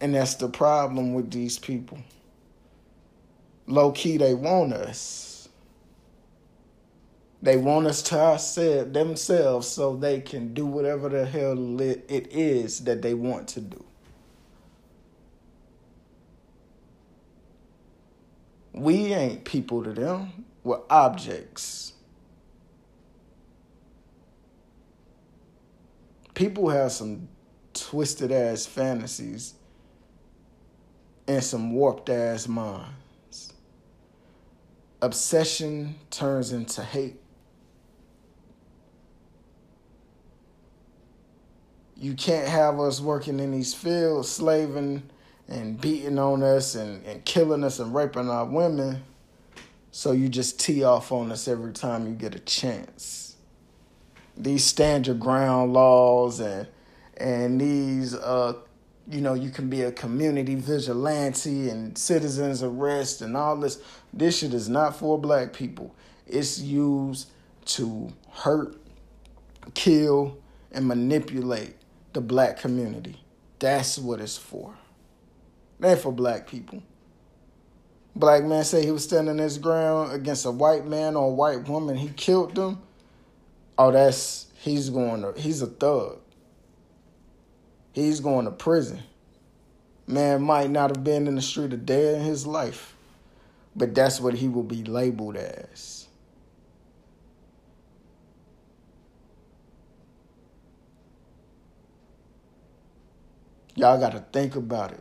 And 0.00 0.14
that's 0.14 0.36
the 0.36 0.48
problem 0.48 1.14
with 1.14 1.32
these 1.32 1.58
people. 1.58 1.98
Low 3.66 3.90
key, 3.90 4.18
they 4.18 4.34
want 4.34 4.72
us. 4.72 5.48
They 7.42 7.56
want 7.56 7.86
us 7.86 8.02
to 8.02 8.20
ourselves, 8.20 8.92
themselves 8.92 9.66
so 9.66 9.96
they 9.96 10.20
can 10.20 10.54
do 10.54 10.64
whatever 10.66 11.08
the 11.08 11.26
hell 11.26 11.80
it 11.80 12.28
is 12.30 12.80
that 12.84 13.02
they 13.02 13.14
want 13.14 13.48
to 13.48 13.60
do. 13.60 13.84
We 18.72 19.12
ain't 19.12 19.44
people 19.44 19.84
to 19.84 19.92
them, 19.92 20.44
we're 20.64 20.80
objects. 20.88 21.92
People 26.34 26.70
have 26.70 26.90
some 26.90 27.28
twisted 27.74 28.32
ass 28.32 28.66
fantasies 28.66 29.54
and 31.28 31.42
some 31.44 31.72
warped 31.72 32.08
ass 32.08 32.48
minds. 32.48 33.52
Obsession 35.00 35.94
turns 36.10 36.50
into 36.50 36.82
hate. 36.82 37.20
You 41.96 42.14
can't 42.14 42.48
have 42.48 42.80
us 42.80 43.00
working 43.00 43.38
in 43.38 43.52
these 43.52 43.72
fields, 43.74 44.28
slaving 44.28 45.02
and 45.46 45.80
beating 45.80 46.18
on 46.18 46.42
us 46.42 46.74
and, 46.74 47.04
and 47.04 47.24
killing 47.24 47.64
us 47.64 47.78
and 47.78 47.94
raping 47.94 48.28
our 48.28 48.46
women. 48.46 49.02
So 49.96 50.10
you 50.10 50.28
just 50.28 50.58
tee 50.58 50.82
off 50.82 51.12
on 51.12 51.30
us 51.30 51.46
every 51.46 51.72
time 51.72 52.08
you 52.08 52.14
get 52.14 52.34
a 52.34 52.40
chance. 52.40 53.36
These 54.36 54.64
stand 54.64 55.06
your 55.06 55.14
ground 55.14 55.72
laws 55.72 56.40
and 56.40 56.66
and 57.16 57.60
these 57.60 58.12
uh, 58.12 58.54
you 59.08 59.20
know, 59.20 59.34
you 59.34 59.50
can 59.50 59.70
be 59.70 59.82
a 59.82 59.92
community 59.92 60.56
vigilante 60.56 61.70
and 61.70 61.96
citizens 61.96 62.60
arrest 62.60 63.22
and 63.22 63.36
all 63.36 63.56
this. 63.56 63.78
This 64.12 64.40
shit 64.40 64.52
is 64.52 64.68
not 64.68 64.98
for 64.98 65.16
black 65.16 65.52
people. 65.52 65.94
It's 66.26 66.58
used 66.58 67.30
to 67.66 68.12
hurt, 68.32 68.76
kill, 69.74 70.36
and 70.72 70.88
manipulate 70.88 71.76
the 72.14 72.20
black 72.20 72.58
community. 72.58 73.22
That's 73.60 73.96
what 73.96 74.20
it's 74.20 74.36
for. 74.36 74.74
They 75.78 75.94
for 75.94 76.10
black 76.10 76.48
people. 76.48 76.82
Black 78.16 78.44
man 78.44 78.64
say 78.64 78.84
he 78.84 78.92
was 78.92 79.04
standing 79.04 79.38
his 79.38 79.58
ground 79.58 80.12
against 80.12 80.46
a 80.46 80.50
white 80.50 80.86
man 80.86 81.16
or 81.16 81.26
a 81.26 81.34
white 81.34 81.68
woman. 81.68 81.96
He 81.96 82.08
killed 82.08 82.54
them. 82.54 82.80
Oh, 83.76 83.90
that's 83.90 84.46
he's 84.58 84.90
going 84.90 85.22
to 85.22 85.40
he's 85.40 85.60
a 85.62 85.66
thug 85.66 86.18
he's 87.94 88.20
going 88.20 88.44
to 88.44 88.50
prison. 88.50 89.02
Man 90.06 90.42
might 90.42 90.68
not 90.68 90.94
have 90.94 91.02
been 91.02 91.26
in 91.26 91.36
the 91.36 91.42
street 91.42 91.72
a 91.72 91.78
day 91.78 92.14
in 92.16 92.20
his 92.20 92.46
life, 92.46 92.94
but 93.74 93.94
that's 93.94 94.20
what 94.20 94.34
he 94.34 94.48
will 94.48 94.64
be 94.64 94.84
labeled 94.84 95.36
as. 95.36 96.06
Y'all 103.76 103.98
got 103.98 104.12
to 104.12 104.22
think 104.32 104.54
about 104.56 104.92
it. 104.92 105.00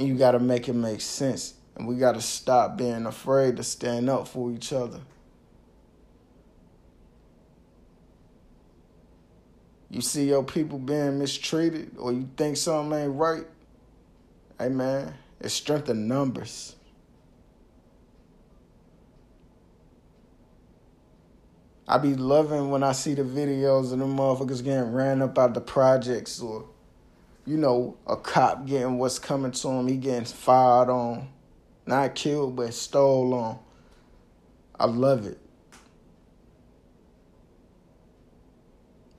And 0.00 0.08
you 0.08 0.16
got 0.16 0.32
to 0.32 0.40
make 0.40 0.68
it 0.68 0.72
make 0.72 1.00
sense. 1.00 1.54
And 1.76 1.86
we 1.86 1.94
got 1.94 2.16
to 2.16 2.20
stop 2.20 2.76
being 2.76 3.06
afraid 3.06 3.58
to 3.58 3.62
stand 3.62 4.10
up 4.10 4.26
for 4.26 4.50
each 4.50 4.72
other. 4.72 5.00
you 9.90 10.00
see 10.00 10.28
your 10.28 10.44
people 10.44 10.78
being 10.78 11.18
mistreated 11.18 11.90
or 11.98 12.12
you 12.12 12.28
think 12.36 12.56
something 12.56 12.98
ain't 12.98 13.16
right, 13.16 13.44
hey 14.58 14.68
man, 14.68 15.12
it's 15.40 15.52
strength 15.52 15.88
in 15.88 16.06
numbers. 16.06 16.76
I 21.88 21.98
be 21.98 22.14
loving 22.14 22.70
when 22.70 22.84
I 22.84 22.92
see 22.92 23.14
the 23.14 23.24
videos 23.24 23.92
of 23.92 23.98
them 23.98 24.16
motherfuckers 24.16 24.62
getting 24.62 24.92
ran 24.92 25.22
up 25.22 25.36
out 25.36 25.54
the 25.54 25.60
projects 25.60 26.40
or, 26.40 26.66
you 27.50 27.56
know, 27.56 27.96
a 28.06 28.16
cop 28.16 28.66
getting 28.66 28.98
what's 28.98 29.18
coming 29.18 29.50
to 29.50 29.68
him, 29.68 29.88
he 29.88 29.96
getting 29.96 30.24
fired 30.24 30.88
on. 30.88 31.28
Not 31.86 32.14
killed, 32.14 32.56
but 32.56 32.72
stole 32.72 33.34
on. 33.34 33.58
I 34.78 34.86
love 34.86 35.26
it. 35.26 35.38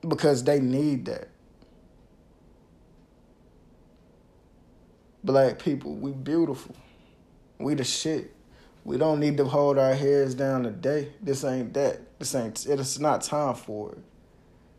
because 0.08 0.44
they 0.44 0.60
need 0.60 1.06
that. 1.06 1.28
Black 5.24 5.58
people, 5.58 5.94
we 5.94 6.10
beautiful. 6.10 6.74
We 7.58 7.74
the 7.74 7.84
shit. 7.84 8.34
We 8.84 8.98
don't 8.98 9.20
need 9.20 9.36
to 9.36 9.44
hold 9.44 9.78
our 9.78 9.94
heads 9.94 10.34
down 10.34 10.64
today. 10.64 11.12
This 11.22 11.44
ain't 11.44 11.72
that. 11.74 12.18
This 12.18 12.34
ain't 12.34 12.66
it's 12.66 12.98
not 12.98 13.22
time 13.22 13.54
for 13.54 13.92
it. 13.92 13.98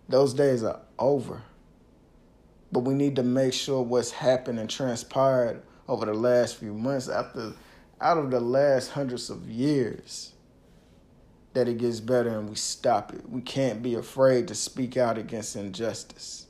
Those 0.09 0.33
days 0.33 0.63
are 0.63 0.81
over. 0.99 1.41
But 2.73 2.79
we 2.79 2.95
need 2.95 3.15
to 3.17 3.23
make 3.23 3.53
sure 3.53 3.83
what's 3.83 4.09
happened 4.09 4.59
and 4.59 4.67
transpired 4.67 5.61
over 5.87 6.07
the 6.07 6.13
last 6.15 6.57
few 6.57 6.73
months 6.73 7.07
after 7.07 7.53
out 8.01 8.17
of 8.17 8.31
the 8.31 8.39
last 8.39 8.89
hundreds 8.89 9.29
of 9.29 9.47
years 9.47 10.33
that 11.53 11.67
it 11.67 11.77
gets 11.77 11.99
better 11.99 12.39
and 12.39 12.49
we 12.49 12.55
stop 12.55 13.13
it. 13.13 13.29
We 13.29 13.41
can't 13.41 13.83
be 13.83 13.93
afraid 13.93 14.47
to 14.47 14.55
speak 14.55 14.97
out 14.97 15.19
against 15.19 15.55
injustice. 15.55 16.47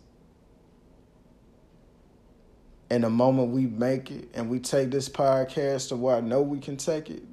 And 2.89 3.03
the 3.03 3.09
moment 3.09 3.49
we 3.49 3.65
make 3.65 4.09
it 4.09 4.29
and 4.33 4.49
we 4.49 4.59
take 4.59 4.91
this 4.91 5.09
podcast 5.09 5.89
to 5.89 5.97
where 5.97 6.15
I 6.15 6.21
know 6.21 6.41
we 6.41 6.59
can 6.59 6.77
take 6.77 7.09
it, 7.09 7.23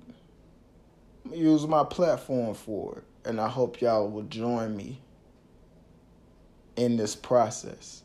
use 1.32 1.64
my 1.64 1.84
platform 1.84 2.55
for 2.55 2.99
it. 2.99 3.28
And 3.28 3.41
I 3.41 3.49
hope 3.49 3.80
y'all 3.80 4.11
will 4.11 4.24
join 4.24 4.76
me 4.76 5.01
in 6.74 6.97
this 6.97 7.14
process. 7.14 8.03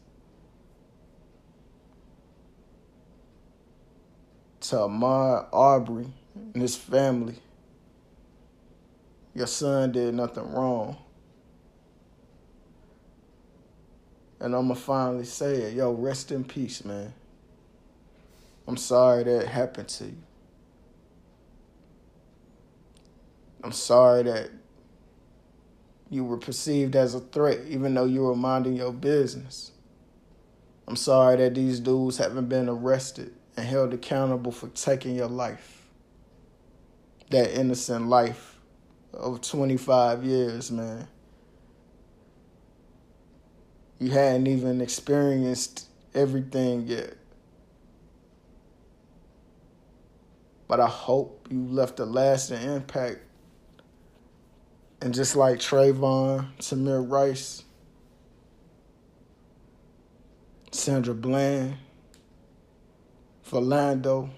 To 4.70 4.78
Ahmaud 4.78 5.48
Arbery 5.54 6.08
and 6.34 6.60
his 6.60 6.76
family, 6.76 7.36
your 9.36 9.46
son 9.46 9.92
did 9.92 10.16
nothing 10.16 10.52
wrong. 10.52 10.98
And 14.40 14.56
I'm 14.56 14.70
going 14.70 14.76
to 14.76 14.82
finally 14.82 15.26
say 15.26 15.54
it. 15.54 15.76
Yo, 15.76 15.92
rest 15.92 16.32
in 16.32 16.44
peace, 16.44 16.84
man. 16.84 17.14
I'm 18.68 18.76
sorry 18.76 19.24
that 19.26 19.48
happened 19.48 19.90
to 19.90 20.06
you. 20.06 20.24
I'm 23.64 23.72
sorry 23.72 24.24
that 24.24 24.50
you 26.10 26.24
were 26.24 26.38
perceived 26.38 26.96
as 26.96 27.14
a 27.14 27.20
threat, 27.20 27.60
even 27.68 27.94
though 27.94 28.06
you 28.06 28.24
were 28.24 28.36
minding 28.36 28.76
your 28.76 28.94
business. 28.94 29.74
I'm 30.88 30.96
sorry 30.96 31.38
that 31.38 31.54
these 31.54 31.80
dudes 31.80 32.18
haven't 32.18 32.50
been 32.50 32.68
arrested 32.68 33.32
and 33.58 33.66
held 33.66 33.94
accountable 33.94 34.52
for 34.52 34.68
taking 34.70 35.16
your 35.16 35.28
life. 35.28 35.88
That 37.30 37.58
innocent 37.58 38.08
life 38.08 38.60
of 39.14 39.42
25 39.42 40.24
years, 40.24 40.72
man. 40.72 41.08
You 44.00 44.12
hadn't 44.12 44.48
even 44.48 44.82
experienced 44.82 45.88
everything 46.14 46.88
yet. 46.88 47.16
But 50.68 50.80
I 50.80 50.88
hope 50.88 51.48
you 51.50 51.66
left 51.68 52.00
a 52.00 52.06
lasting 52.06 52.62
impact. 52.62 53.20
And 55.02 55.14
just 55.14 55.36
like 55.36 55.60
Trayvon, 55.60 56.48
Tamir 56.58 57.10
Rice, 57.10 57.64
Sandra 60.72 61.14
Bland, 61.14 61.78
Philando, 63.50 64.30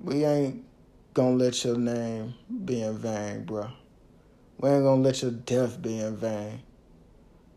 we 0.00 0.24
ain't 0.24 0.64
gonna 1.14 1.34
let 1.34 1.64
your 1.64 1.76
name 1.76 2.34
be 2.64 2.82
in 2.82 2.96
vain, 2.96 3.44
bro. 3.44 3.68
We 4.58 4.68
ain't 4.70 4.84
gonna 4.84 5.02
let 5.02 5.20
your 5.20 5.32
death 5.32 5.82
be 5.82 5.98
in 5.98 6.16
vain. 6.16 6.60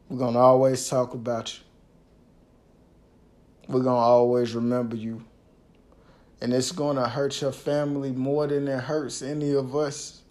We're 0.10 0.18
gonna 0.18 0.40
always 0.40 0.90
talk 0.90 1.14
about 1.14 1.54
you. 1.54 1.60
We're 3.68 3.84
gonna 3.84 3.98
always 3.98 4.56
remember 4.56 4.96
you. 4.96 5.24
And 6.42 6.52
it's 6.54 6.72
gonna 6.72 7.08
hurt 7.08 7.40
your 7.40 7.52
family 7.52 8.12
more 8.12 8.48
than 8.48 8.68
it 8.68 8.80
hurts 8.80 9.22
any 9.22 9.54
of 9.54 9.76
us. 9.76 10.22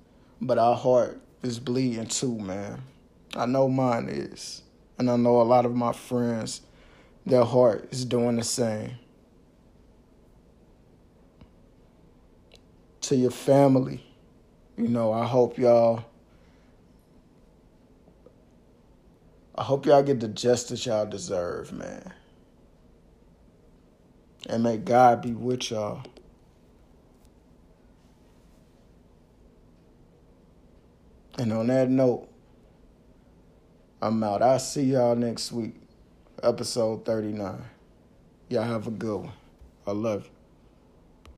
But 0.40 0.58
our 0.58 0.74
heart 0.74 1.20
is 1.42 1.60
bleeding 1.60 2.08
too, 2.08 2.36
man. 2.38 2.82
I 3.36 3.46
know 3.46 3.68
mine 3.68 4.08
is. 4.08 4.62
And 4.98 5.08
I 5.08 5.16
know 5.16 5.40
a 5.40 5.44
lot 5.44 5.64
of 5.64 5.74
my 5.74 5.92
friends, 5.92 6.62
their 7.26 7.44
heart 7.44 7.88
is 7.92 8.04
doing 8.04 8.36
the 8.36 8.44
same. 8.44 8.92
To 13.02 13.16
your 13.16 13.30
family, 13.30 14.04
you 14.76 14.88
know, 14.88 15.12
I 15.12 15.26
hope 15.26 15.58
y'all 15.58 16.04
I 19.60 19.62
hope 19.62 19.84
y'all 19.84 20.02
get 20.02 20.20
the 20.20 20.28
justice 20.28 20.86
y'all 20.86 21.04
deserve, 21.04 21.70
man. 21.72 22.14
And 24.48 24.62
may 24.62 24.78
God 24.78 25.20
be 25.20 25.32
with 25.32 25.70
y'all. 25.70 26.02
And 31.36 31.52
on 31.52 31.66
that 31.66 31.90
note, 31.90 32.28
I'm 34.00 34.22
out. 34.24 34.42
I'll 34.42 34.58
see 34.58 34.84
y'all 34.84 35.14
next 35.14 35.52
week, 35.52 35.79
episode 36.42 37.04
39. 37.04 37.62
Y'all 38.48 38.62
have 38.62 38.86
a 38.86 38.90
good 38.90 39.18
one. 39.18 39.32
I 39.86 39.92
love 39.92 40.24
you. 40.24 40.39